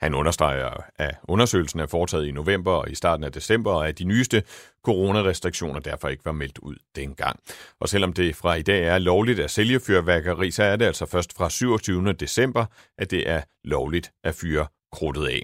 [0.02, 4.00] Han understreger, at undersøgelsen er foretaget i november og i starten af december, og at
[4.00, 4.44] de nyeste
[4.86, 7.40] coronarestriktioner derfor ikke var meldt ud dengang.
[7.80, 11.06] Og selvom det fra i dag er lovligt at sælge fyrværkeri, så er det altså
[11.06, 12.14] først fra 27.
[12.14, 12.66] december,
[12.98, 15.42] at det er lovligt at fyre krudtet af.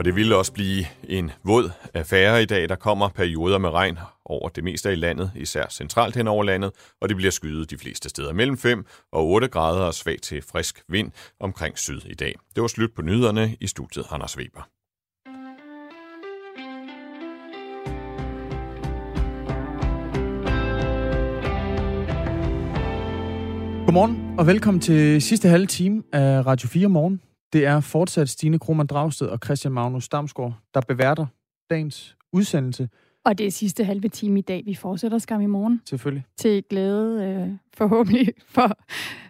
[0.00, 2.68] Og det ville også blive en våd affære i dag.
[2.68, 6.70] Der kommer perioder med regn over det meste af landet, især centralt hen over landet,
[7.00, 10.42] og det bliver skyet de fleste steder mellem 5 og 8 grader og svag til
[10.52, 12.34] frisk vind omkring syd i dag.
[12.54, 14.68] Det var slut på nyhederne i studiet Anders Weber.
[23.86, 27.20] Godmorgen og velkommen til sidste halve time af Radio 4 Morgen.
[27.52, 31.26] Det er fortsat Stine Krohmann Dragsted og Christian Magnus Damsgaard, der beværter
[31.70, 32.88] dagens udsendelse.
[33.24, 34.62] Og det er sidste halve time i dag.
[34.64, 35.82] Vi fortsætter skam i morgen.
[35.84, 36.24] Selvfølgelig.
[36.36, 38.78] Til glæde øh, forhåbentlig for,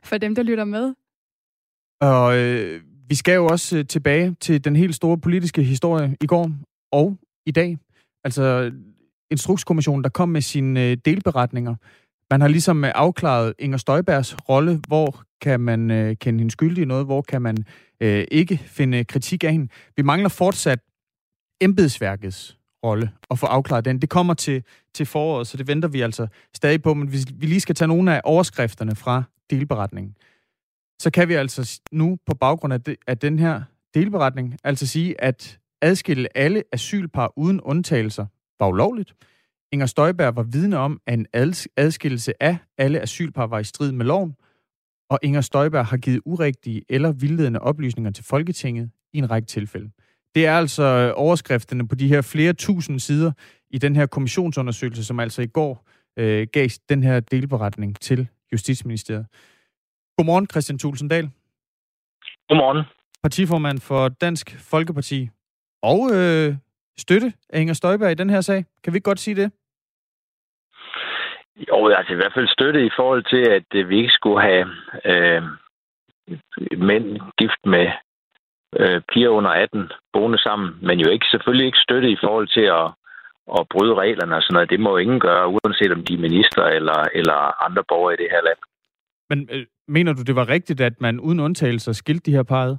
[0.05, 0.95] for dem, der lytter med.
[2.01, 6.27] Og øh, vi skal jo også øh, tilbage til den helt store politiske historie i
[6.27, 6.51] går
[6.93, 7.79] og i dag.
[8.25, 8.73] Altså
[9.31, 11.75] Instrukskommissionen, der kom med sine øh, delberetninger
[12.31, 14.81] man har ligesom øh, afklaret Inger Støjbergs rolle.
[14.89, 17.07] Hvor kan man øh, kende hende skyldig i noget?
[17.07, 17.57] Hvor kan man
[18.01, 19.69] øh, ikke finde kritik af hende?
[19.97, 20.79] Vi mangler fortsat
[21.61, 24.01] embedsværkets rolle og få afklaret den.
[24.01, 24.63] Det kommer til,
[24.95, 26.95] til foråret, så det venter vi altså stadig på.
[26.95, 30.17] Men hvis vi lige skal tage nogle af overskrifterne fra delberetningen,
[31.01, 33.63] så kan vi altså nu på baggrund af, de, af den her
[33.95, 38.27] delberetning altså sige, at adskille alle asylpar uden undtagelser
[38.61, 39.15] var ulovligt.
[39.73, 41.27] Inger Støjberg var vidne om, at en
[41.77, 44.37] adskillelse af alle asylpar var i strid med loven,
[45.11, 49.91] og Inger Støjberg har givet urigtige eller vildledende oplysninger til Folketinget i en række tilfælde.
[50.35, 53.33] Det er altså overskrifterne på de her flere tusind sider
[53.71, 59.27] i den her kommissionsundersøgelse, som altså i går øh, gav den her delberetning til Justitsministeriet.
[60.17, 61.31] Godmorgen, Christian Tulsendal.
[62.49, 62.85] Godmorgen.
[63.23, 65.29] Partiformand for Dansk Folkeparti
[65.83, 66.57] og øh,
[66.99, 68.65] støtte af Inger Støjberg i den her sag.
[68.85, 69.53] Kan vi ikke godt sige det?
[71.69, 74.67] Jo, altså i hvert fald støtte i forhold til, at øh, vi ikke skulle have
[75.05, 75.43] øh,
[76.79, 77.87] mænd gift med
[78.81, 82.67] øh, piger under 18 boende sammen, men jo ikke selvfølgelig ikke støtte i forhold til
[82.81, 82.87] at,
[83.59, 84.71] at bryde reglerne og sådan noget.
[84.71, 88.23] Det må jo ingen gøre, uanset om de er minister eller, eller andre borgere i
[88.23, 88.61] det her land.
[89.31, 92.79] Men øh, mener du, det var rigtigt, at man uden undtagelse skilte de her parret?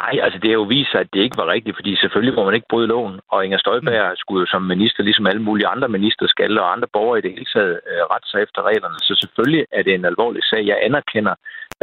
[0.00, 2.44] Nej, altså det har jo vist sig, at det ikke var rigtigt, fordi selvfølgelig må
[2.44, 4.16] man ikke bryde loven, og Inger Støjberg mm.
[4.16, 7.30] skulle jo som minister, ligesom alle mulige andre minister skal, og andre borgere i det
[7.30, 8.98] hele taget, øh, rette sig efter reglerne.
[8.98, 10.66] Så selvfølgelig er det en alvorlig sag.
[10.66, 11.34] Jeg anerkender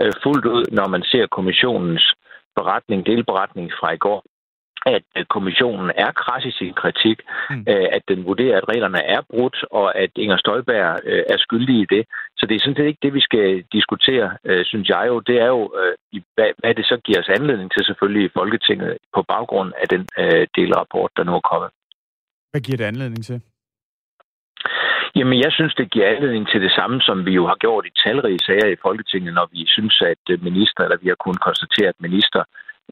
[0.02, 2.14] øh, fuldt ud, når man ser kommissionens
[2.56, 4.24] beretning, delberetning fra i går,
[4.86, 7.18] at øh, kommissionen er kras i sin kritik,
[7.50, 7.66] mm.
[7.70, 11.76] Øh, at den vurderer, at reglerne er brudt, og at Inger Støjberg øh, er skyldig
[11.84, 12.04] i det.
[12.38, 14.28] Så det er sådan set ikke det, vi skal diskutere,
[14.64, 15.20] synes jeg jo.
[15.20, 15.62] Det er jo,
[16.62, 20.04] hvad det så giver os anledning til selvfølgelig i Folketinget på baggrund af den
[20.58, 21.70] delrapport, der nu er kommet.
[22.52, 23.42] Hvad giver det anledning til?
[25.16, 27.98] Jamen, jeg synes, det giver anledning til det samme, som vi jo har gjort i
[28.04, 32.02] talrige sager i Folketinget, når vi synes, at minister, eller vi har kunnet konstatere, at
[32.08, 32.44] minister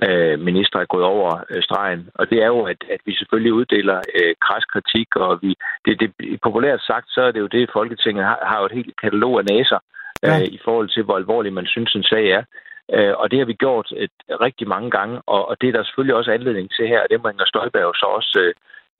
[0.07, 2.09] øh, minister er gået over øh, stregen.
[2.15, 5.99] Og det er jo, at, at vi selvfølgelig uddeler øh, kras kritik, og vi, det,
[5.99, 9.39] det, populært sagt, så er det jo det, Folketinget har, har jo et helt katalog
[9.39, 9.79] af næser
[10.23, 10.39] ja.
[10.39, 12.43] øh, i forhold til, hvor alvorlig man synes, en sag er.
[12.93, 15.83] Øh, og det har vi gjort et, rigtig mange gange, og, og det er der
[15.83, 18.53] selvfølgelig også anledning til her, og det må Inger Støjberg så også øh,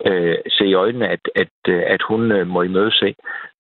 [0.08, 3.16] øh, se i øjnene, at, at, øh, at hun øh, må imødese.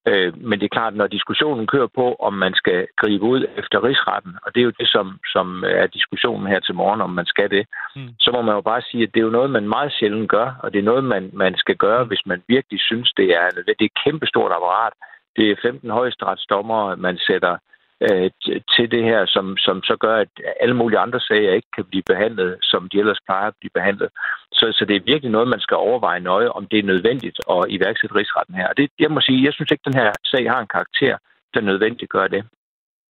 [0.08, 3.84] Øh, men det er klart, når diskussionen kører på, om man skal gribe ud efter
[3.84, 7.26] rigsretten, og det er jo det, som, som er diskussionen her til morgen, om man
[7.26, 8.10] skal det, mm.
[8.20, 10.48] så må man jo bare sige, at det er jo noget, man meget sjældent gør,
[10.64, 12.08] og det er noget, man, man skal gøre, mm.
[12.08, 14.94] hvis man virkelig synes, det er, det er et kæmpestort apparat.
[15.36, 17.58] Det er 15 højesteretsdommere, man sætter
[18.06, 18.30] øh,
[18.74, 22.04] til det her, som, som så gør, at alle mulige andre sager ikke kan blive
[22.12, 24.10] behandlet, som de ellers plejer at blive behandlet.
[24.52, 27.66] Så, så det er virkelig noget, man skal overveje nøje, om det er nødvendigt at
[27.70, 28.68] iværksætte rigsretten her.
[28.68, 31.18] Og det, jeg må sige, jeg synes ikke, at den her sag har en karakter,
[31.54, 32.44] der nødvendigt gør det.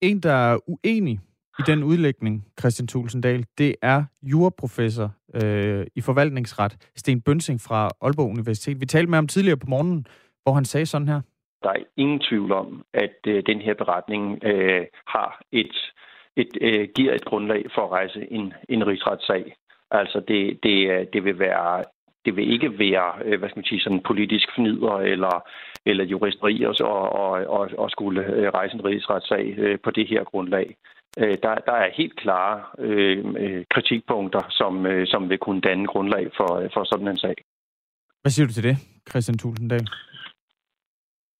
[0.01, 1.19] En, der er uenig
[1.59, 5.11] i den udlægning, Christian Tulsendal, det er juraprofessor
[5.43, 8.81] øh, i forvaltningsret, Sten Bønsing fra Aalborg Universitet.
[8.81, 10.05] Vi talte med ham tidligere på morgenen,
[10.43, 11.21] hvor han sagde sådan her.
[11.63, 15.75] Der er ingen tvivl om, at øh, den her beretning øh, har et,
[16.35, 19.55] et øh, giver et grundlag for at rejse en, en rigsretssag.
[19.91, 21.83] Altså det, det, øh, det vil være
[22.25, 25.47] det vil ikke være, øh, hvad skal man sige, sådan politisk fnider eller,
[25.85, 26.75] eller juristeri og,
[27.23, 30.75] og, og, og skulle øh, rejse en rigsretssag på det her grundlag.
[31.17, 33.23] Der, der er helt klare øh,
[33.69, 37.35] kritikpunkter, som, som vil kunne danne grundlag for, for sådan en sag.
[38.21, 38.77] Hvad siger du til det,
[39.09, 39.87] Christian Tulsendal?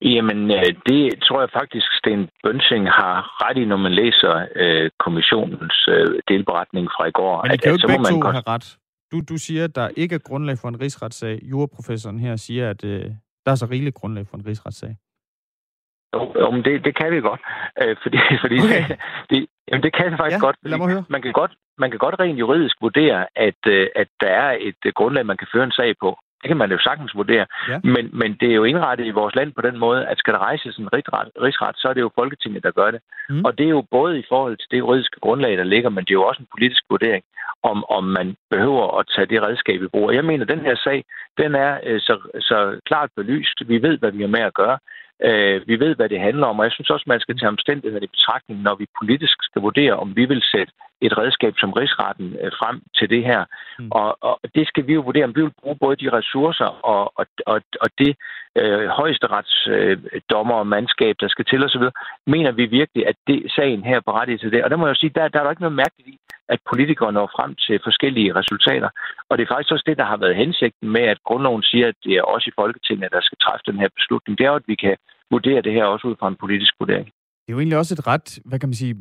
[0.04, 4.90] Jamen, øh, det tror jeg faktisk, Sten Bønsing har ret i, når man læser øh,
[5.00, 7.44] kommissionens øh, delberetning fra i går.
[7.44, 8.36] Men I kan jo ikke begge to godt...
[8.36, 8.78] have ret.
[9.12, 11.40] Du, du siger, at der ikke er grundlag for en rigsretssag.
[11.44, 13.06] Juraprofessoren her siger, at øh,
[13.46, 14.96] der er så rigeligt grundlag for en rigsretssag.
[16.14, 17.42] Jo, jo men det, det kan vi godt.
[17.82, 18.84] Øh, fordi fordi okay.
[18.90, 18.98] det,
[19.30, 20.58] det, jamen, det kan vi faktisk ja, godt.
[20.64, 21.04] Lad mig høre.
[21.10, 24.82] Man kan godt, man kan godt rent juridisk vurdere, at, øh, at der er et
[24.86, 26.18] øh, grundlag, man kan føre en sag på.
[26.44, 27.46] Det kan man jo sagtens vurdere.
[27.70, 27.80] Ja.
[27.84, 30.40] Men, men det er jo indrettet i vores land på den måde, at skal der
[30.40, 33.02] rejses en rigsret, rigsret så er det jo Folketinget, der gør det.
[33.30, 33.46] Mm.
[33.46, 36.12] Og det er jo både i forhold til det juridiske grundlag, der ligger, men det
[36.12, 37.24] er jo også en politisk vurdering,
[37.64, 40.06] om, om man behøver at tage det redskab i brug.
[40.08, 41.04] Og jeg mener, at den her sag,
[41.38, 43.58] den er øh, så, så klart belyst.
[43.68, 44.78] Vi ved, hvad vi har med at gøre.
[45.28, 48.04] Øh, vi ved, hvad det handler om, og jeg synes også, man skal tage omstændigheden
[48.04, 52.28] i betragtning, når vi politisk skal vurdere, om vi vil sætte et redskab som rigsretten
[52.42, 53.46] øh, frem til det her.
[53.80, 53.92] Mm.
[53.92, 57.14] Og, og det skal vi jo vurdere, om vi vil bruge både de ressourcer og,
[57.20, 58.12] og, og, og det
[58.62, 61.86] øh, højesteretsdommer øh, og mandskab, der skal til osv.,
[62.28, 64.64] mener vi virkelig, at det sagen her berettiger til det.
[64.64, 66.18] Og der må jeg jo sige, der, der er der ikke noget mærkeligt i
[66.50, 68.90] at politikere når frem til forskellige resultater.
[69.30, 71.98] Og det er faktisk også det, der har været hensigten med, at grundloven siger, at
[72.04, 74.38] det er også i Folketinget, der skal træffe den her beslutning.
[74.38, 74.96] Det er jo, at vi kan
[75.32, 77.06] vurdere det her også ud fra en politisk vurdering.
[77.06, 78.96] Det er jo egentlig også et ret, hvad kan man sige,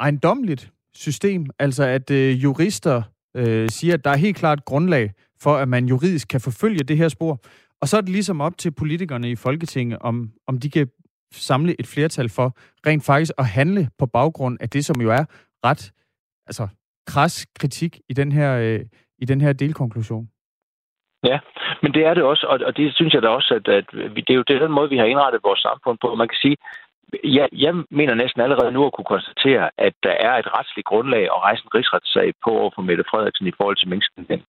[0.00, 3.02] ejendomligt system, altså at øh, jurister
[3.36, 5.12] øh, siger, at der er helt klart grundlag
[5.42, 7.40] for, at man juridisk kan forfølge det her spor.
[7.80, 10.88] Og så er det ligesom op til politikerne i Folketinget, om, om de kan
[11.32, 12.56] samle et flertal for
[12.86, 15.24] rent faktisk at handle på baggrund af det, som jo er
[15.64, 15.92] ret
[16.46, 16.68] altså,
[17.06, 18.80] kras kritik i den her, øh,
[19.18, 20.28] i den her delkonklusion.
[21.24, 21.38] Ja,
[21.82, 24.20] men det er det også, og, og det synes jeg da også, at, at vi,
[24.20, 26.14] det er jo den måde, vi har indrettet vores samfund på.
[26.14, 26.56] Man kan sige,
[27.24, 31.24] jeg, jeg mener næsten allerede nu at kunne konstatere, at der er et retsligt grundlag
[31.24, 34.44] at rejse en rigsretssag på over for Mette Frederiksen i forhold til minkskandalen.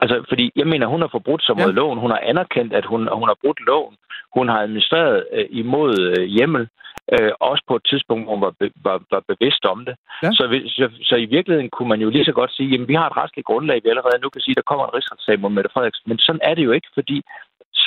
[0.00, 1.78] Altså, fordi jeg mener, hun har forbrudt sig mod ja.
[1.80, 1.98] loven.
[1.98, 3.96] Hun har anerkendt, at hun, hun har brudt loven.
[4.36, 6.68] Hun har administreret øh, imod øh, hjemmel,
[7.14, 9.94] øh, også på et tidspunkt, hvor hun var, be, var, var bevidst om det.
[10.22, 10.30] Ja.
[10.38, 10.44] Så,
[10.76, 13.16] så, så i virkeligheden kunne man jo lige så godt sige, at vi har et
[13.16, 16.08] retsligt grundlag, vi allerede nu kan sige, at der kommer en rigsretssag mod Mette Frederiksen.
[16.10, 17.22] Men sådan er det jo ikke, fordi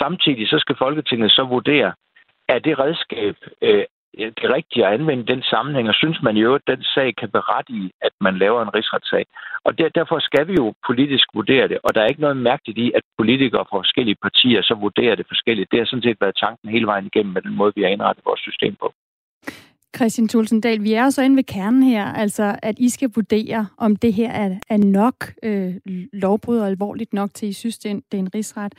[0.01, 1.91] samtidig så skal Folketinget så vurdere,
[2.53, 3.85] er det redskab, øh,
[4.17, 7.91] det rigtige at anvende den sammenhæng, og synes man jo, at den sag kan berettige,
[8.01, 9.25] at man laver en rigsretssag.
[9.63, 12.77] Og der, derfor skal vi jo politisk vurdere det, og der er ikke noget mærkeligt
[12.77, 15.71] i, at politikere fra forskellige partier så vurderer det forskelligt.
[15.71, 18.25] Det har sådan set været tanken hele vejen igennem med den måde, vi har indrettet
[18.25, 18.93] vores system på.
[19.95, 23.95] Christian Tulsendal, vi er så inde ved kernen her, altså at I skal vurdere, om
[23.95, 25.73] det her er, er nok øh,
[26.13, 28.73] lovbrud og alvorligt nok til, I synes, det er en, det er en rigsret.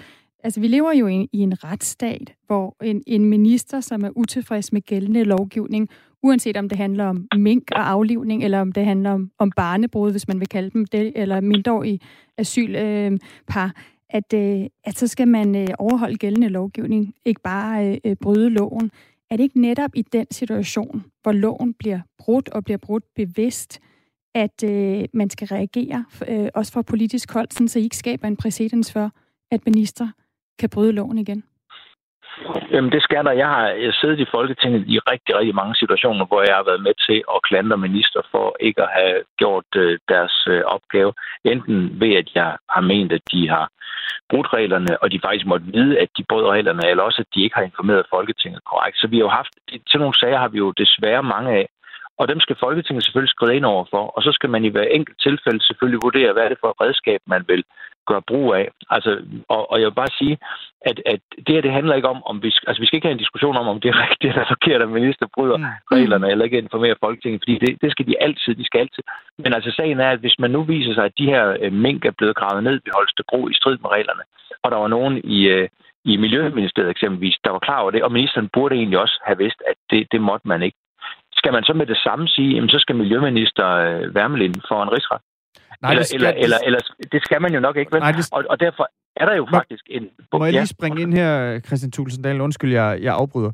[0.45, 4.73] Altså, vi lever jo i, i en retsstat, hvor en, en minister, som er utilfreds
[4.73, 5.89] med gældende lovgivning,
[6.23, 10.11] uanset om det handler om mink og aflivning, eller om det handler om, om barnebrud,
[10.11, 12.01] hvis man vil kalde dem det, eller mindreårige
[12.39, 13.71] asylpar, øh,
[14.11, 18.91] at, øh, at så skal man øh, overholde gældende lovgivning, ikke bare øh, bryde loven.
[19.31, 23.81] Er det ikke netop i den situation, hvor loven bliver brudt og bliver brudt bevidst,
[24.35, 28.29] at øh, man skal reagere, øh, også fra politisk hold, sådan, så I ikke skaber
[28.29, 29.11] en præcedens for,
[29.51, 30.09] at minister
[30.59, 31.43] kan bryde loven igen?
[32.73, 33.33] Jamen, det skal der.
[33.33, 36.83] Jeg har øh, siddet i Folketinget i rigtig, rigtig mange situationer, hvor jeg har været
[36.83, 41.13] med til at klandre minister for ikke at have gjort øh, deres øh, opgave.
[41.45, 43.69] Enten ved, at jeg har ment, at de har
[44.31, 47.43] brudt reglerne, og de faktisk måtte vide, at de brød reglerne, eller også, at de
[47.43, 48.97] ikke har informeret Folketinget korrekt.
[48.99, 49.53] Så vi har jo haft,
[49.91, 51.67] til nogle sager har vi jo desværre mange af,
[52.19, 54.89] og dem skal Folketinget selvfølgelig skride ind over for, og så skal man i hver
[54.99, 57.65] enkelt tilfælde selvfølgelig vurdere, hvad er det for et redskab, man vil
[58.11, 58.67] gøre brug af.
[58.95, 59.11] Altså,
[59.55, 60.39] og, og jeg vil bare sige,
[60.91, 63.19] at, at det her, det handler ikke om, om vi, altså vi skal ikke have
[63.19, 65.65] en diskussion om, om det er rigtigt eller forkert, at minister bryder mm.
[65.97, 69.03] reglerne eller ikke informerer Folketinget, fordi det, det skal de altid, de skal altid.
[69.43, 72.05] Men altså sagen er, at hvis man nu viser sig, at de her øh, mink
[72.05, 74.25] er blevet gravet ned ved Holstebro i strid med reglerne,
[74.63, 75.69] og der var nogen i, øh,
[76.05, 79.63] i Miljøministeriet eksempelvis, der var klar over det, og ministeren burde egentlig også have vidst,
[79.71, 80.79] at det, det måtte man ikke.
[81.41, 84.93] Skal man så med det samme sige, jamen så skal Miljøminister øh, Værmelind for en
[84.95, 85.21] rigsret?
[85.83, 86.81] Nej, eller, det skal, eller, eller, eller,
[87.13, 88.01] det skal man jo nok ikke, vel?
[88.01, 88.29] Nej, det...
[88.33, 88.85] og, og derfor
[89.17, 90.05] er der jo må, faktisk en...
[90.33, 92.41] Må jeg lige springe ind her, Christian Tulsendal?
[92.41, 93.53] Undskyld, jeg, jeg afbryder.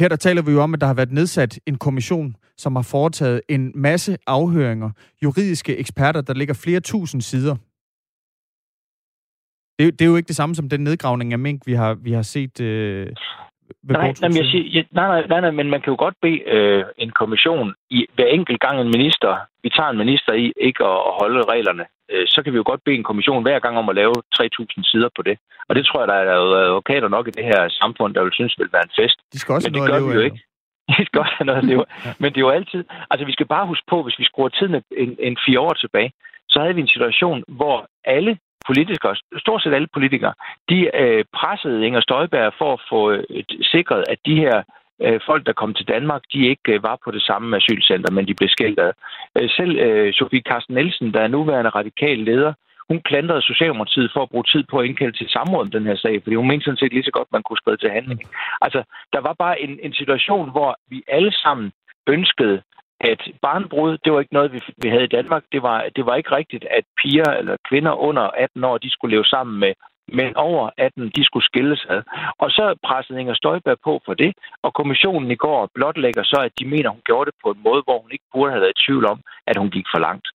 [0.00, 2.82] Her der taler vi jo om, at der har været nedsat en kommission, som har
[2.82, 4.90] foretaget en masse afhøringer.
[5.22, 7.56] Juridiske eksperter, der ligger flere tusind sider.
[9.78, 12.12] Det, det er jo ikke det samme som den nedgravning af mink, vi har, vi
[12.12, 13.06] har set øh,
[13.82, 16.40] Nej, nej, jeg siger, jeg, nej, nej, nej, nej, men man kan jo godt bede
[16.54, 20.84] øh, en kommission i hver enkelt gang en minister, vi tager en minister i ikke
[20.84, 23.78] at, at holde reglerne, øh, så kan vi jo godt bede en kommission hver gang
[23.78, 25.36] om at lave 3.000 sider på det.
[25.68, 26.36] Og det tror jeg, der er
[26.68, 29.18] advokater nok i det her samfund, der vil synes vil være en fest.
[29.32, 30.40] De skal også men det gør vi jo ikke.
[30.98, 31.84] De skal også have noget at leve.
[32.20, 32.84] Men det er jo altid...
[33.10, 36.12] Altså, vi skal bare huske på, hvis vi skruer tiden en, en fire år tilbage,
[36.48, 40.34] så havde vi en situation, hvor alle politikere, stort set alle politikere,
[40.68, 44.62] de øh, pressede Inger Støjberg for at få øh, sikret, at de her
[45.04, 48.26] øh, folk, der kom til Danmark, de ikke øh, var på det samme asylcenter, men
[48.26, 48.92] de blev skilt ad.
[49.38, 52.52] Øh, selv øh, Sofie Carsten Nielsen, der er nuværende radikal leder,
[52.88, 55.96] hun klandrede Socialdemokratiet for at bruge tid på at indkalde til samråd om den her
[55.96, 58.20] sag, fordi hun mente sådan set lige så godt, man kunne skrive til handling.
[58.60, 61.72] Altså, der var bare en, en situation, hvor vi alle sammen
[62.06, 62.62] ønskede
[63.00, 65.44] at barnbrud, det var ikke noget, vi, vi havde i Danmark.
[65.52, 69.14] Det var, det var ikke rigtigt, at piger eller kvinder under 18 år, de skulle
[69.14, 69.72] leve sammen med
[70.08, 72.02] men over 18, de skulle skilles ad.
[72.38, 74.32] Og så pressede Inger Støjberg på for det,
[74.62, 77.82] og kommissionen i går blotlægger så, at de mener, hun gjorde det på en måde,
[77.86, 80.28] hvor hun ikke burde have været i tvivl om, at hun gik for langt.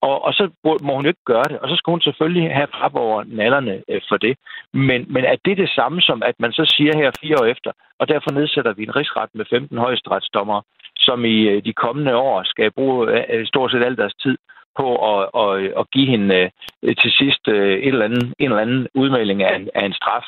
[0.00, 0.50] Og, og så
[0.86, 3.82] må hun jo ikke gøre det, og så skal hun selvfølgelig have frap over nallerne
[3.88, 4.34] øh, for det.
[4.72, 7.70] Men, men er det det samme som, at man så siger her fire år efter,
[8.00, 10.62] og derfor nedsætter vi en rigsret med 15 højesteretsdommere,
[10.98, 14.36] som i øh, de kommende år skal bruge øh, stort set al deres tid
[14.78, 16.50] på at, at, at give hende
[16.82, 20.26] øh, til sidst et eller andet, en eller anden udmelding af en, af en straf,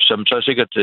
[0.00, 0.74] som så sikkert,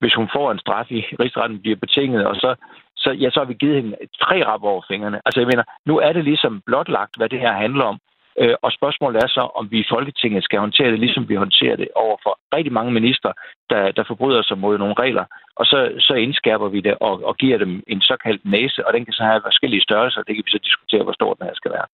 [0.00, 2.54] hvis hun får en straf i rigsretten, bliver betinget, og så
[2.96, 5.20] så, ja, så har vi givet hende tre rap over fingrene.
[5.26, 7.98] Altså jeg mener, nu er det ligesom blotlagt, hvad det her handler om.
[8.42, 11.76] Øh, og spørgsmålet er så, om vi i Folketinget skal håndtere det, ligesom vi håndterer
[11.76, 13.32] det over for rigtig mange minister,
[13.70, 15.24] der, der forbryder sig mod nogle regler.
[15.56, 19.04] Og så, så indskærper vi det og, og giver dem en såkaldt næse, og den
[19.04, 20.22] kan så have forskellige størrelser.
[20.22, 21.86] Det kan vi så diskutere, hvor stor den her skal være.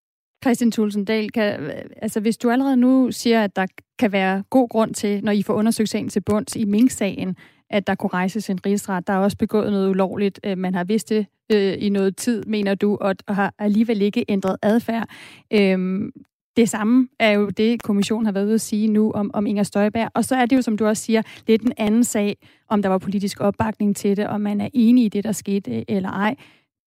[0.44, 1.70] Christian Tulsendal, kan,
[2.02, 3.66] altså hvis du allerede nu siger, at der
[3.98, 7.36] kan være god grund til, når I får undersøgt sagen til bunds i Mink-sagen,
[7.70, 9.06] at der kunne rejses en rigsret.
[9.06, 10.40] Der er også begået noget ulovligt.
[10.46, 14.24] Øh, man har vidst det øh, i noget tid, mener du, og har alligevel ikke
[14.28, 15.08] ændret adfærd.
[15.52, 16.12] Øhm,
[16.56, 19.62] det samme er jo det, kommissionen har været ude at sige nu om, om Inger
[19.62, 20.10] Støjberg.
[20.14, 22.36] Og så er det jo, som du også siger, lidt en anden sag,
[22.68, 25.76] om der var politisk opbakning til det, om man er enig i det, der skete
[25.76, 26.36] øh, eller ej.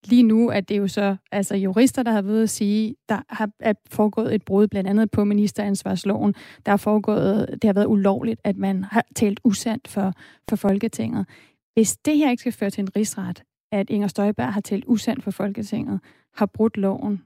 [0.05, 3.49] Lige nu er det jo så altså jurister, der har været at sige, der har
[3.59, 6.35] er foregået et brud blandt andet på ministeransvarsloven.
[6.65, 10.13] Der har foregået, det har været ulovligt, at man har talt usandt for,
[10.49, 11.25] for Folketinget.
[11.73, 15.23] Hvis det her ikke skal føre til en rigsret, at Inger Støjberg har talt usandt
[15.23, 15.99] for Folketinget,
[16.35, 17.21] har brudt loven,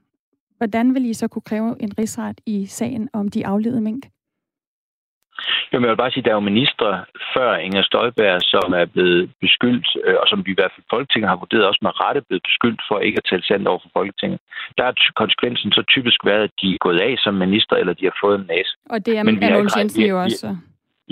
[0.58, 4.04] hvordan vil I så kunne kræve en rigsret i sagen om de afledede mink?
[5.72, 6.88] Jamen, jeg vil bare sige, at der er jo ministre
[7.34, 11.28] før Inger Støjberg, som er blevet beskyldt, øh, og som vi i hvert fald Folketinget
[11.28, 14.38] har vurderet også med rette blevet beskyldt for ikke at tale sandt over for Folketinget.
[14.78, 14.92] Der er
[15.22, 18.36] konsekvensen så typisk været, at de er gået af som minister, eller de har fået
[18.40, 18.72] en næse.
[18.94, 20.56] Og det er men Mogens Jensen jo også.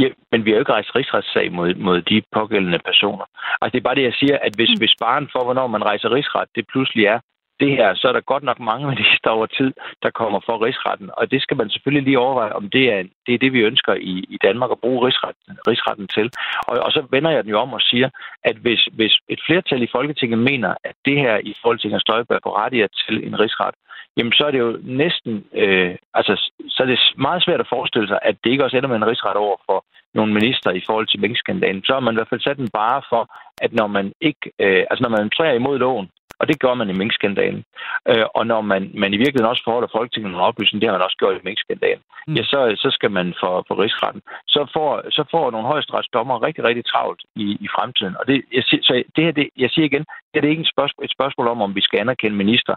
[0.03, 3.27] Ja, men vi har jo ikke rejst rigsretssag mod, mod de pågældende personer.
[3.61, 4.79] Altså, det er bare det, jeg siger, at hvis, mm.
[4.79, 7.19] hvis barn for, hvornår man rejser rigsret, det pludselig er,
[7.61, 9.71] det her, så er der godt nok mange minister over tid,
[10.03, 11.11] der kommer for rigsretten.
[11.13, 13.95] Og det skal man selvfølgelig lige overveje, om det er det, er det vi ønsker
[13.95, 16.31] i, i Danmark at bruge rigsretten, rigsretten til.
[16.69, 18.09] Og, og så vender jeg den jo om og siger,
[18.45, 22.89] at hvis, hvis et flertal i Folketinget mener, at det her i Folketinget Støjberg berettiger
[23.03, 23.75] til en rigsret,
[24.17, 28.09] jamen så er det jo næsten, øh, altså så er det meget svært at forestille
[28.09, 29.85] sig, at det ikke også ender med en rigsret over for
[30.15, 31.85] nogle minister i forhold til minkskandalen.
[31.85, 33.23] Så har man i hvert fald sat en bare for,
[33.65, 36.09] at når man ikke, øh, altså når man træder imod loven,
[36.41, 37.65] og det gør man i minkskandalen.
[38.11, 41.07] Øh, og når man, man i virkeligheden også forholder Folketinget nogle oplysninger, det har man
[41.09, 42.35] også gjort i minkskandalen, mm.
[42.35, 44.23] ja, så, så skal man for, for rigsretten.
[44.55, 48.15] Så får, så får nogle højesteretsdommer rigtig, rigtig travlt i, i fremtiden.
[48.21, 51.05] Og det, jeg, så det her, det, jeg siger igen, det er ikke et spørgsmål,
[51.05, 52.75] et spørgsmål om, om vi skal anerkende minister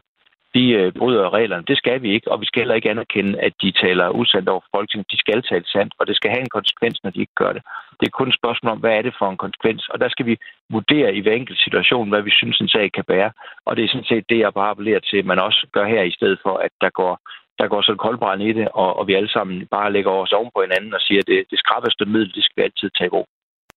[0.56, 1.64] de øh, bryder reglerne.
[1.68, 4.62] Det skal vi ikke, og vi skal heller ikke anerkende, at de taler usandt over
[4.62, 5.12] for Folketinget.
[5.12, 7.64] De skal tale sandt, og det skal have en konsekvens, når de ikke gør det.
[8.00, 10.26] Det er kun et spørgsmål om, hvad er det for en konsekvens, og der skal
[10.26, 10.36] vi
[10.76, 13.32] vurdere i hver enkelt situation, hvad vi synes, en sag kan bære.
[13.66, 16.04] Og det er sådan set det, jeg bare appellerer til, at man også gør her,
[16.04, 17.14] i stedet for, at der går
[17.60, 20.52] der går sådan koldbrand i det, og, og vi alle sammen bare lægger os oven
[20.56, 23.10] på hinanden og siger, at det, det skrappeste middel, det skal vi altid tage i
[23.10, 23.28] brug.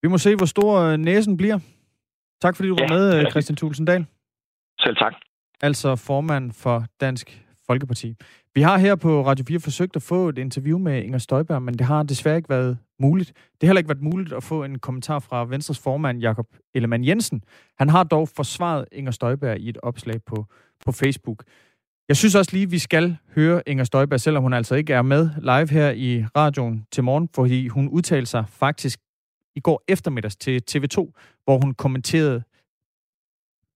[0.02, 0.18] Vi må
[5.62, 8.14] altså formand for Dansk Folkeparti.
[8.54, 11.74] Vi har her på Radio 4 forsøgt at få et interview med Inger Støjberg, men
[11.74, 13.28] det har desværre ikke været muligt.
[13.28, 17.04] Det har heller ikke været muligt at få en kommentar fra Venstres formand, Jakob Ellemann
[17.04, 17.44] Jensen.
[17.78, 20.46] Han har dog forsvaret Inger Støjberg i et opslag på,
[20.84, 21.44] på Facebook.
[22.08, 25.30] Jeg synes også lige, vi skal høre Inger Støjberg, selvom hun altså ikke er med
[25.40, 29.00] live her i radioen til morgen, fordi hun udtalte sig faktisk
[29.56, 30.96] i går eftermiddags til TV2,
[31.44, 32.42] hvor hun kommenterede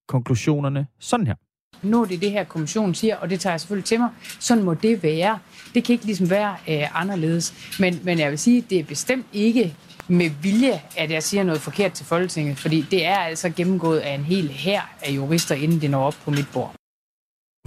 [0.08, 1.34] konklusionerne sådan her.
[1.82, 4.08] Nu er det det her, kommissionen siger, og det tager jeg selvfølgelig til mig.
[4.40, 5.38] Sådan må det være.
[5.74, 7.76] Det kan ikke ligesom være øh, anderledes.
[7.80, 9.74] Men, men jeg vil sige, det er bestemt ikke
[10.08, 14.14] med vilje, at jeg siger noget forkert til Folketinget, fordi det er altså gennemgået af
[14.14, 16.74] en hel hær af jurister, inden det når op på mit bord.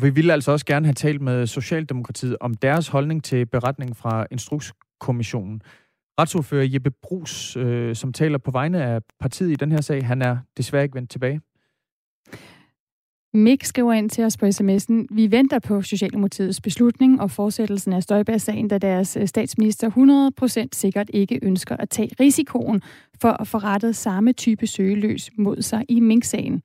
[0.01, 4.26] Vi ville altså også gerne have talt med Socialdemokratiet om deres holdning til beretningen fra
[4.32, 5.62] Instrukskommissionen.
[6.20, 10.22] Retsordfører Jeppe Brus, øh, som taler på vegne af partiet i den her sag, han
[10.22, 11.41] er desværre ikke vendt tilbage.
[13.34, 18.04] Mik skriver ind til os på sms'en, vi venter på Socialdemokratiets beslutning og fortsættelsen af
[18.04, 19.90] Støjberg-sagen, da deres øh, statsminister
[20.64, 22.82] 100% sikkert ikke ønsker at tage risikoen
[23.22, 26.62] for at få rettet samme type søgeløs mod sig i Mink-sagen.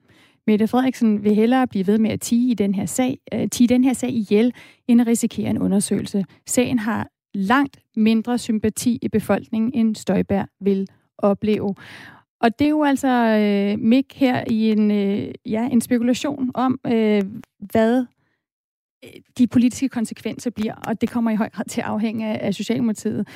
[0.47, 3.69] Mette Frederiksen vil hellere blive ved med at tige, i den her sag, uh, tige
[3.69, 4.53] den her sag ihjel,
[4.89, 6.25] end at risikere en undersøgelse.
[6.47, 10.89] Sagen har langt mindre sympati i befolkningen, end Støjberg vil
[11.19, 11.75] opleve.
[12.45, 16.81] Og det er jo altså øh, Mik her i en, øh, ja, en spekulation om,
[16.87, 17.23] øh,
[17.59, 18.07] hvad
[19.05, 22.47] øh, de politiske konsekvenser bliver, og det kommer i høj grad til at afhænge af,
[22.47, 23.29] af Socialdemokratiet.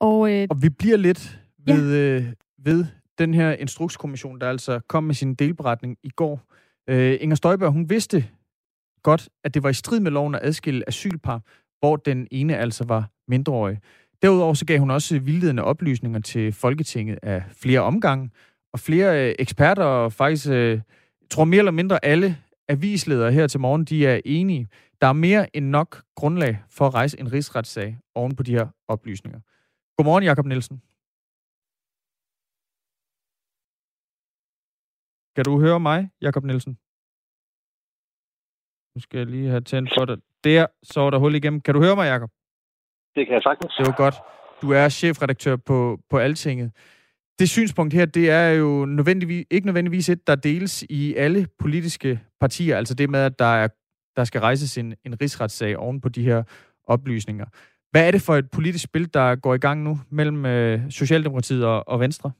[0.00, 2.18] Og, øh, og vi bliver lidt ved, ja.
[2.18, 2.84] øh, ved
[3.18, 6.40] den her instrukskommission, der altså kom med sin delberetning i går.
[6.88, 8.24] Øh, Inger Støjberg, hun vidste
[9.02, 11.40] godt, at det var i strid med loven at adskille asylpar,
[11.78, 13.78] hvor den ene altså var mindreårig.
[14.22, 18.30] Derudover så gav hun også vildledende oplysninger til Folketinget af flere omgange,
[18.72, 20.80] og flere øh, eksperter, og faktisk øh,
[21.30, 22.36] tror mere eller mindre alle
[22.68, 24.68] avisledere her til morgen, de er enige.
[25.00, 28.66] Der er mere end nok grundlag for at rejse en rigsretssag oven på de her
[28.88, 29.40] oplysninger.
[29.96, 30.82] Godmorgen, Jakob Nielsen.
[35.36, 36.72] Kan du høre mig, Jakob Nielsen?
[38.94, 40.18] Nu skal jeg lige have tændt for dig.
[40.44, 41.60] Der, så er der hul igennem.
[41.60, 42.30] Kan du høre mig, Jakob?
[43.16, 43.74] Det kan jeg sagtens.
[43.78, 44.14] Det var godt.
[44.62, 46.70] Du er chefredaktør på, på Altinget.
[47.38, 52.20] Det synspunkt her, det er jo nødvendigvis, ikke nødvendigvis et, der deles i alle politiske
[52.40, 52.76] partier.
[52.76, 53.68] Altså det med, at der, er,
[54.16, 56.42] der skal rejses en, en rigsretssag oven på de her
[56.86, 57.46] oplysninger.
[57.90, 61.64] Hvad er det for et politisk spil, der går i gang nu mellem øh, Socialdemokratiet
[61.64, 62.30] og, og Venstre?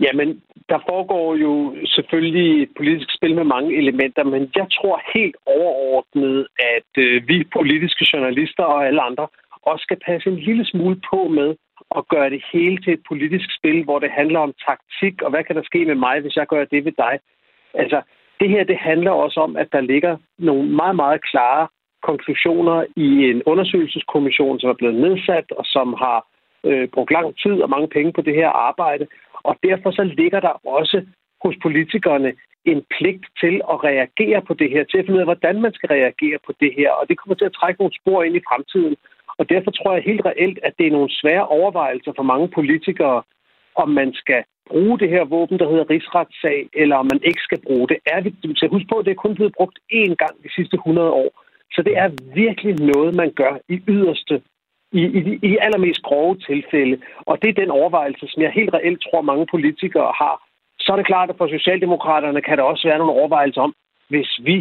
[0.00, 5.36] Jamen, der foregår jo selvfølgelig et politisk spil med mange elementer, men jeg tror helt
[5.46, 9.26] overordnet, at øh, vi politiske journalister og alle andre
[9.62, 11.56] også skal passe en lille smule på med
[11.96, 15.44] at gøre det hele til et politisk spil, hvor det handler om taktik, og hvad
[15.44, 17.18] kan der ske med mig, hvis jeg gør det ved dig?
[17.74, 18.02] Altså,
[18.40, 21.68] det her, det handler også om, at der ligger nogle meget, meget klare
[22.02, 26.18] konklusioner i en undersøgelseskommission, som er blevet nedsat, og som har
[26.64, 29.06] øh, brugt lang tid og mange penge på det her arbejde.
[29.48, 30.98] Og derfor så ligger der også
[31.44, 32.32] hos politikerne
[32.64, 35.72] en pligt til at reagere på det her, til at finde ud af, hvordan man
[35.74, 36.90] skal reagere på det her.
[36.90, 38.96] Og det kommer til at trække nogle spor ind i fremtiden.
[39.38, 43.22] Og derfor tror jeg helt reelt, at det er nogle svære overvejelser for mange politikere,
[43.74, 47.60] om man skal bruge det her våben, der hedder rigsretssag, eller om man ikke skal
[47.66, 47.98] bruge det.
[48.06, 50.76] Er vi, så husk på, at det er kun blevet brugt én gang de sidste
[50.76, 51.30] 100 år.
[51.74, 54.42] Så det er virkelig noget, man gør i yderste,
[55.00, 56.96] i, i, i allermest grove tilfælde.
[57.30, 60.36] Og det er den overvejelse, som jeg helt reelt tror, mange politikere har.
[60.78, 63.74] Så er det klart, at for Socialdemokraterne kan der også være nogle overvejelser om,
[64.08, 64.58] hvis vi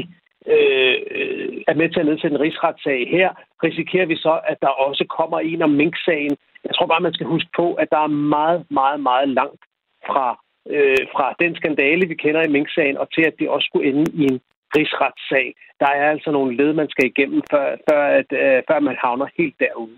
[0.54, 3.30] øh, øh, er med til at nedsætte en rigsretssag her,
[3.64, 6.38] risikerer vi så, at der også kommer en om Mink-sagen.
[6.66, 9.62] Jeg tror bare, man skal huske på, at der er meget, meget, meget langt
[10.08, 10.28] fra,
[10.70, 14.06] øh, fra den skandale, vi kender i Mink-sagen, og til at det også skulle ende
[14.14, 14.40] i en
[14.78, 15.56] rigsretssag.
[15.80, 19.28] Der er altså nogle led, man skal igennem, før, før, at, øh, før man havner
[19.38, 19.98] helt derude.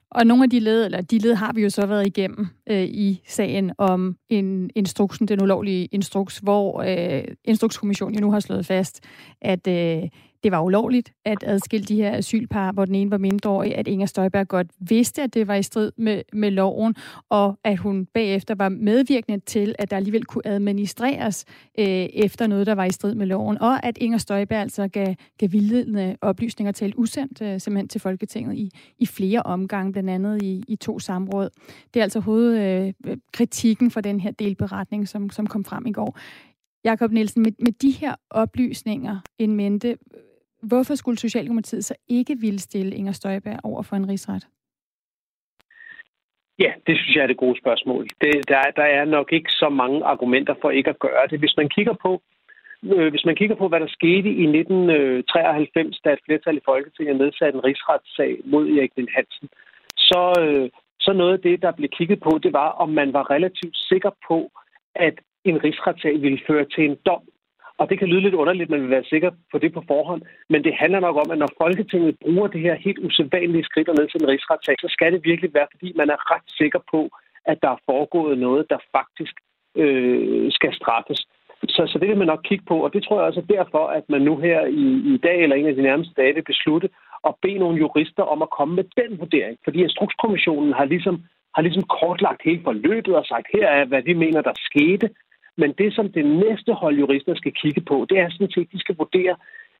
[0.11, 2.83] Og nogle af de led, eller de led har vi jo så været igennem øh,
[2.83, 8.65] i sagen om en instruksen, den ulovlige instruks, hvor øh, Instrukskommissionen jo nu har slået
[8.65, 8.99] fast,
[9.41, 10.09] at øh,
[10.43, 14.05] det var ulovligt at adskille de her asylpar, hvor den ene var mindreårig, at Inger
[14.05, 16.95] Støjberg godt vidste, at det var i strid med, med loven,
[17.29, 21.45] og at hun bagefter var medvirkende til, at der alligevel kunne administreres
[21.79, 25.15] øh, efter noget, der var i strid med loven, og at Inger Støjberg altså gav,
[25.37, 30.43] gav vildledende oplysninger til usendt øh, simpelthen til Folketinget i, i flere omgange, blandt andet
[30.43, 31.49] i, i to samråd.
[31.93, 35.91] Det er altså hovedkritikken øh, øh for den her delberetning, som, som kom frem i
[35.91, 36.17] går.
[36.83, 39.97] Jakob Nielsen, med, med de her oplysninger en mente,
[40.61, 44.47] Hvorfor skulle Socialdemokratiet så ikke ville stille Inger Støjberg over for en rigsret?
[46.59, 48.07] Ja, det synes jeg er det gode spørgsmål.
[48.21, 51.39] Det, der, der er nok ikke så mange argumenter for ikke at gøre det.
[51.39, 52.21] Hvis man kigger på,
[52.83, 56.65] øh, hvis man kigger på, hvad der skete i 1993, øh, da et flertal i
[56.65, 59.49] Folketinget nedsatte en rigsretssag mod Erik Vind Hansen,
[60.11, 63.31] så, øh, så noget af det, der blev kigget på, det var, om man var
[63.31, 64.51] relativt sikker på,
[64.95, 67.23] at en rigsretssag ville føre til en dom.
[67.79, 70.63] Og det kan lyde lidt underligt, man vil være sikker på det på forhånd, men
[70.63, 74.07] det handler nok om, at når Folketinget bruger det her helt usædvanlige skridt og ned
[74.07, 77.09] til en rigsretssag, så skal det virkelig være, fordi man er ret sikker på,
[77.45, 79.35] at der er foregået noget, der faktisk
[79.75, 81.21] øh, skal straffes.
[81.75, 83.87] Så, så det vil man nok kigge på, og det tror jeg også er derfor,
[83.87, 86.89] at man nu her i, i dag eller en af de nærmeste dage vil beslutte
[87.27, 89.57] at bede nogle jurister om at komme med den vurdering.
[89.63, 91.15] Fordi Instrukskommissionen har ligesom,
[91.55, 95.09] har ligesom kortlagt hele forløbet og sagt, her er, hvad vi mener, der skete,
[95.57, 98.79] men det, som det næste hold jurister skal kigge på, det er sådan set, de
[98.79, 99.35] skal vurdere,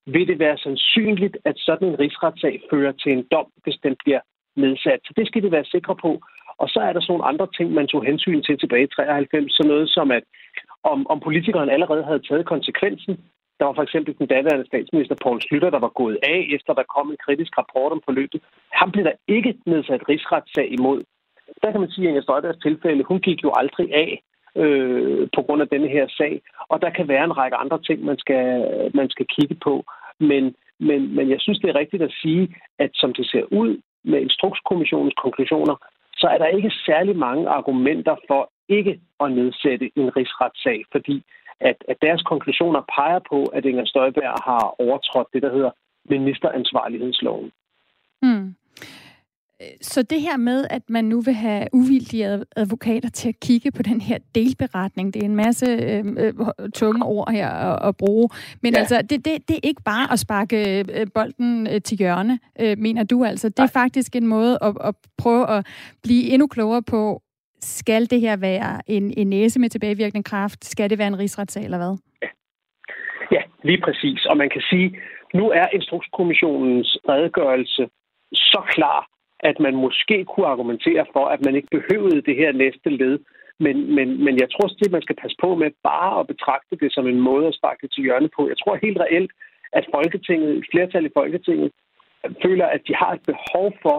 [0.05, 4.19] vil det være sandsynligt, at sådan en rigsretssag fører til en dom, hvis den bliver
[4.55, 4.99] nedsat.
[5.05, 6.11] Så det skal de være sikre på.
[6.57, 9.53] Og så er der sådan nogle andre ting, man tog hensyn til tilbage i 93,
[9.53, 10.23] sådan noget som, at
[10.83, 13.13] om, om politikeren allerede havde taget konsekvensen.
[13.62, 16.91] Der var for eksempel den daværende statsminister Poul Slytter, der var gået af, efter der
[16.95, 18.41] kom en kritisk rapport om forløbet.
[18.72, 21.03] Han blev der ikke nedsat rigsretssag imod.
[21.64, 24.09] Der kan man sige, at Inger Støjbergs tilfælde, hun gik jo aldrig af
[24.62, 26.41] øh, på grund af denne her sag.
[26.70, 28.45] Og der kan være en række andre ting, man skal,
[28.93, 29.84] man skal kigge på.
[30.20, 33.82] Men, men, men jeg synes, det er rigtigt at sige, at som det ser ud
[34.03, 35.76] med Instrukskommissionens konklusioner,
[36.14, 41.24] så er der ikke særlig mange argumenter for ikke at nedsætte en rigsretssag, fordi
[41.59, 45.72] at, at deres konklusioner peger på, at Inger Støjberg har overtrådt det, der hedder
[46.09, 47.51] ministeransvarlighedsloven.
[48.22, 48.55] Hmm.
[49.82, 53.84] Så det her med, at man nu vil have uvildige advokater til at kigge på
[53.84, 56.34] den her delberetning, det er en masse øh, øh,
[56.74, 58.30] tunge ord her at, at bruge.
[58.61, 58.80] Men ja.
[58.80, 62.78] altså, det, det, det er ikke bare at sparke øh, bolden øh, til hjørne, øh,
[62.78, 63.49] mener du altså.
[63.49, 65.67] Det er faktisk en måde at, at prøve at
[66.03, 67.22] blive endnu klogere på,
[67.62, 70.66] skal det her være en, en næse med tilbagevirkende kraft?
[70.66, 71.97] Skal det være en rigsretssag, eller hvad?
[72.22, 72.28] Ja.
[73.32, 74.26] ja, lige præcis.
[74.26, 74.99] Og man kan sige,
[75.34, 77.89] nu er Instrukskommissionens redegørelse
[78.34, 79.07] så klar,
[79.39, 83.20] at man måske kunne argumentere for, at man ikke behøvede det her næste led
[83.66, 86.93] Men, men, men jeg tror at man skal passe på med bare at betragte det
[86.93, 88.41] som en måde at sparke til hjørne på.
[88.47, 89.32] Jeg tror helt reelt,
[89.74, 91.72] at Folketinget, et flertal i Folketinget,
[92.45, 93.97] føler, at de har et behov for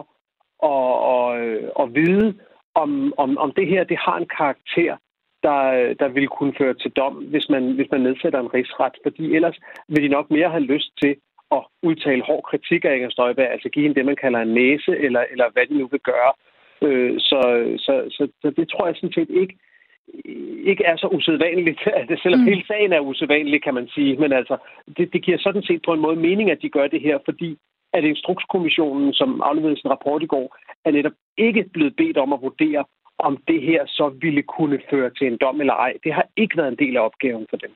[0.73, 1.29] at, at,
[1.83, 2.29] at vide,
[2.75, 4.97] om, om, om det her det har en karakter,
[5.43, 8.93] der, der vil kunne føre til dom, hvis man, hvis man nedsætter en rigsret.
[9.03, 9.59] Fordi ellers
[9.89, 11.17] vil de nok mere have lyst til
[11.53, 14.99] at udtale hård kritik af Inger Støjberg, altså give hende det, man kalder en næse,
[14.99, 16.33] eller, eller hvad de nu vil gøre.
[16.83, 17.41] Øh, så,
[17.79, 19.55] så, så, så det tror jeg sådan set ikke,
[20.71, 22.47] ikke er så usædvanligt, det, selvom mm.
[22.47, 24.17] hele sagen er usædvanlig, kan man sige.
[24.17, 24.57] Men altså,
[24.97, 27.59] det, det giver sådan set på en måde mening, at de gør det her, fordi
[27.93, 32.43] at Instrukskommissionen, som afleverede sin rapport i går, er netop ikke blevet bedt om at
[32.43, 32.85] vurdere,
[33.19, 35.93] om det her så ville kunne føre til en dom eller ej.
[36.05, 37.71] Det har ikke været en del af opgaven for dem.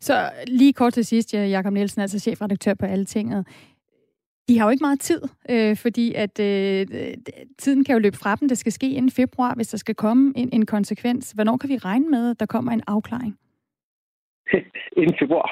[0.00, 0.14] Så
[0.46, 3.46] lige kort til sidst, Jakob Nielsen, altså chefredaktør på Altinget.
[4.48, 6.86] De har jo ikke meget tid, øh, fordi at øh,
[7.58, 8.48] tiden kan jo løbe fra dem.
[8.48, 11.32] Det skal ske inden februar, hvis der skal komme en, en konsekvens.
[11.32, 13.38] Hvornår kan vi regne med, at der kommer en afklaring?
[15.00, 15.48] inden februar.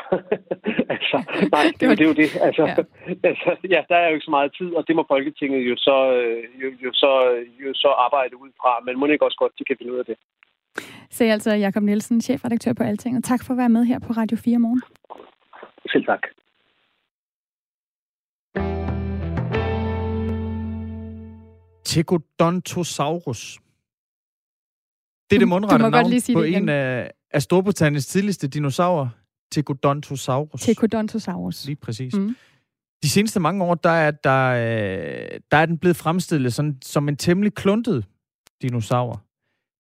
[0.95, 1.17] altså,
[1.55, 2.29] nej, det, det, det er jo det.
[2.47, 2.75] Altså, ja.
[3.31, 5.97] altså, ja, der er jo ikke så meget tid, og det må Folketinget jo så,
[6.19, 7.13] øh, jo, jo så,
[7.65, 8.73] jo så arbejde ud fra.
[8.85, 10.17] Men må ikke også godt, de kan finde ud af det.
[11.11, 14.13] Sagde altså Jakob Nielsen, chefredaktør på Alting, og tak for at være med her på
[14.13, 14.83] Radio 4 morgen.
[15.93, 16.23] Selv tak.
[21.85, 23.59] Tegodontosaurus.
[25.31, 29.09] Det er det mundrette navn på en af, af Storbritanniens tidligste dinosaurer,
[29.53, 30.61] Tegodontosaurus.
[30.61, 31.67] Tegodontosaurus.
[31.67, 32.15] Lige præcis.
[32.15, 32.37] Mm.
[33.03, 34.55] De seneste mange år, der er, der,
[35.51, 38.05] der er den blevet fremstillet sådan, som en temmelig kluntet
[38.63, 39.23] dinosaur.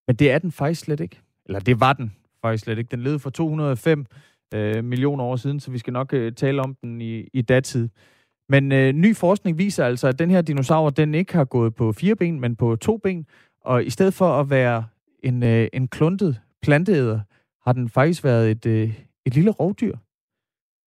[0.06, 1.20] Men det er den faktisk slet ikke.
[1.46, 2.90] Eller det var den faktisk slet ikke.
[2.90, 4.06] Den levede for 205
[4.54, 7.88] øh, millioner år siden, så vi skal nok øh, tale om den i, i datid.
[8.48, 11.92] Men øh, ny forskning viser altså, at den her dinosaur, den ikke har gået på
[11.92, 13.26] fire ben, men på to ben.
[13.60, 14.84] Og i stedet for at være
[15.22, 17.20] en, øh, en kluntet planteæder,
[17.68, 18.88] har den faktisk været et, øh,
[19.26, 19.94] et lille rovdyr.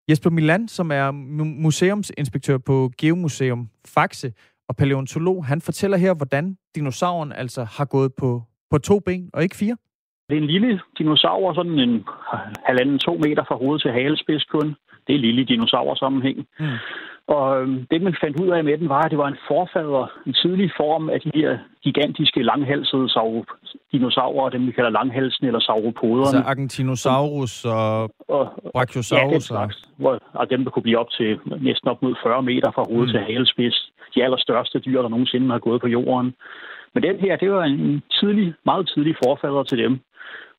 [0.10, 1.12] Jesper Milan, som er
[1.66, 4.34] museumsinspektør på Geomuseum Faxe
[4.70, 8.30] og paleontolog, han fortæller her, hvordan dinosauren altså har gået på,
[8.72, 9.76] på to ben og ikke fire.
[10.30, 12.06] Det er en lille dinosaur, sådan en
[12.66, 14.76] halvanden to meter fra hoved til halespids kun.
[15.08, 16.38] Det er lille dinosaur sammenhæng.
[16.60, 16.66] Mm.
[17.28, 20.12] Og øhm, det, man fandt ud af med den, var, at det var en forfader,
[20.28, 23.08] en tidlig form af de her gigantiske langhalsede
[23.92, 26.38] dinosaurer, dem vi kalder langhalsen eller sauropoderne.
[26.38, 28.44] Altså Argentinosaurus og, og
[28.74, 29.52] Brachiosaurus?
[29.52, 29.68] Ja,
[29.98, 33.08] hvor, og dem, der kunne blive op til næsten op mod 40 meter fra hoved
[33.08, 33.12] mm.
[33.12, 33.92] til halespids.
[34.16, 36.34] De allerstørste dyr, der nogensinde har gået på jorden.
[36.94, 40.00] Men den her, det var en tidlig, meget tidlig forfader til dem.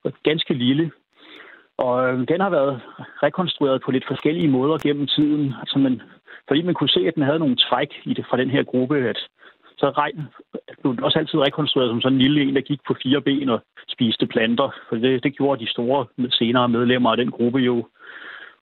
[0.05, 0.91] Og ganske lille.
[1.79, 2.81] Og øhm, den har været
[3.23, 5.55] rekonstrueret på lidt forskellige måder gennem tiden.
[5.61, 6.03] Altså man
[6.49, 8.97] fordi man kunne se, at den havde nogle træk i det fra den her gruppe,
[9.09, 9.19] at
[9.79, 10.21] så regn
[10.81, 13.61] blev også altid rekonstrueret som sådan en lille en, der gik på fire ben og
[13.89, 14.69] spiste planter.
[14.89, 17.87] For det, det gjorde de store senere medlemmer af den gruppe jo.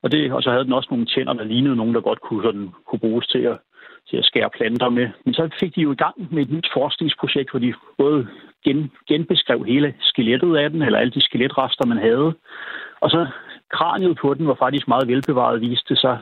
[0.02, 2.42] Og, det, og så havde den også nogle tænder, der lignede nogen, der godt kunne,
[2.42, 3.58] sådan, kunne bruges til at,
[4.10, 5.08] til at skære planter med.
[5.24, 8.28] Men så fik de jo i gang med et nyt forskningsprojekt, hvor de både
[8.64, 12.34] gen, genbeskrev hele skelettet af den, eller alle de skeletrester, man havde.
[13.00, 13.26] Og så
[13.72, 16.18] kraniet på den var faktisk meget velbevaret, viste sig.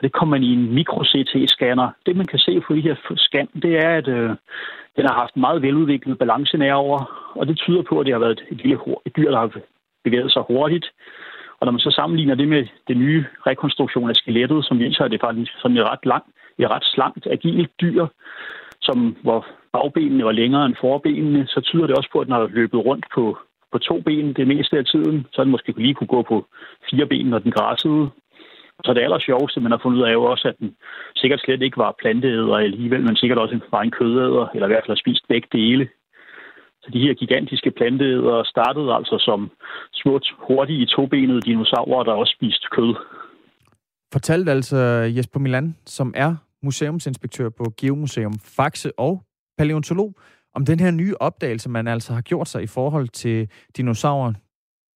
[0.00, 1.88] Og det kommer man i en mikro-CT-scanner.
[2.06, 4.30] Det, man kan se på de her scan, det er, at øh,
[4.96, 7.00] den har haft meget veludviklet balancenerver,
[7.34, 9.50] og det tyder på, at det har været et lille et dyr, der har
[10.04, 10.86] bevæget sig hurtigt.
[11.58, 15.10] Og når man så sammenligner det med det nye rekonstruktion af skelettet, som viser, at
[15.10, 16.28] det faktisk sådan et ret langt,
[16.58, 18.06] et ret slankt, agilt dyr,
[18.80, 22.46] som, hvor bagbenene var længere end forbenene, så tyder det også på, at den har
[22.46, 23.38] løbet rundt på,
[23.72, 25.26] på to ben det meste af tiden.
[25.32, 26.46] Så den måske lige kunne gå på
[26.90, 28.10] fire ben, når den græssede.
[28.84, 30.76] Så det aller sjoveste, man har fundet ud af, er jo også, at den
[31.16, 34.82] sikkert slet ikke var planteæder alligevel, men sikkert også var en kødæder, eller i hvert
[34.84, 35.88] fald har spist begge dele.
[36.82, 39.50] Så de her gigantiske planteæder startede altså som
[39.92, 42.94] små, hurtige, tobenede dinosaurer, der også spiste kød.
[44.12, 44.76] Fortalt altså
[45.16, 49.22] Jesper Milan, som er museumsinspektør på Geomuseum Faxe og
[49.58, 50.14] paleontolog,
[50.54, 54.36] om den her nye opdagelse, man altså har gjort sig i forhold til dinosauren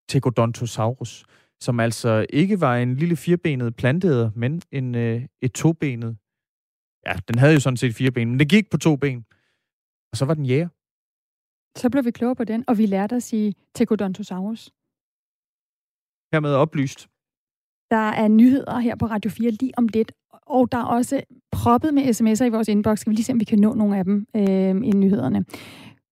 [0.08, 1.24] Tegodontosaurus
[1.60, 6.16] som altså ikke var en lille firbenet planteæder, men en, øh, et tobenet.
[7.06, 9.24] Ja, den havde jo sådan set fire ben, men det gik på to ben.
[10.12, 10.68] Og så var den jæger.
[11.78, 14.70] Så blev vi klogere på den, og vi lærte at sige Tekodontosaurus.
[16.32, 17.08] Hermed oplyst.
[17.90, 20.12] Der er nyheder her på Radio 4 lige om lidt,
[20.46, 22.98] og der er også proppet med sms'er i vores inbox.
[22.98, 25.44] Skal vi lige se, om vi kan nå nogle af dem øh, i nyhederne.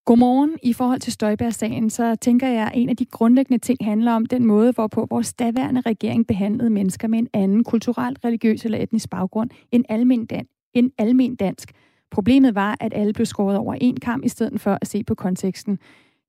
[0.04, 0.58] Godmorgen.
[0.62, 4.26] I forhold til Støjberg-sagen, så tænker jeg, at en af de grundlæggende ting handler om
[4.26, 9.10] den måde, hvorpå vores daværende regering behandlede mennesker med en anden kulturel, religiøs eller etnisk
[9.10, 11.72] baggrund end almen, dan- end almen dansk.
[12.10, 15.14] Problemet var, at alle blev skåret over en kamp, i stedet for at se på
[15.14, 15.78] konteksten.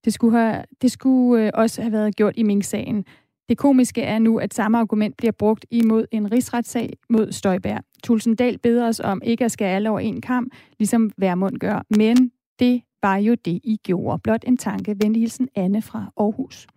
[0.06, 3.06] Det skulle, have, det skulle øh, også have været gjort i Mink-sagen.
[3.50, 7.78] Det komiske er nu, at samme argument bliver brugt imod en rigsretssag mod Støjbær.
[8.04, 11.86] Tulsendal beder os om ikke at skære alle over en kamp, ligesom Værmund gør.
[11.98, 14.20] Men det var jo det, I gjorde.
[14.20, 14.96] Blot en tanke.
[15.02, 16.68] Venlig hilsen Anne fra Aarhus.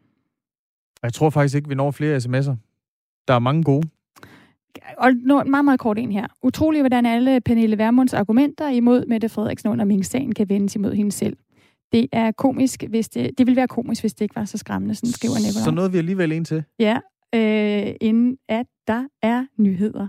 [1.03, 2.55] Jeg tror faktisk ikke, vi når flere sms'er.
[3.29, 3.89] Der er mange gode.
[4.99, 6.27] Og nå, meget, meget kort en her.
[6.43, 11.13] Utroligt, hvordan alle Pernille Vermunds argumenter imod Mette Frederiksen under Mink-sagen kan vendes imod hende
[11.13, 11.37] selv.
[11.93, 14.95] Det er komisk, hvis det, det ville være komisk, hvis det ikke var så skræmmende,
[14.95, 15.65] sådan skriver Nicolai.
[15.65, 16.65] Så nåede vi alligevel en til.
[16.79, 16.99] Ja,
[17.35, 20.09] øh, inden at der er nyheder.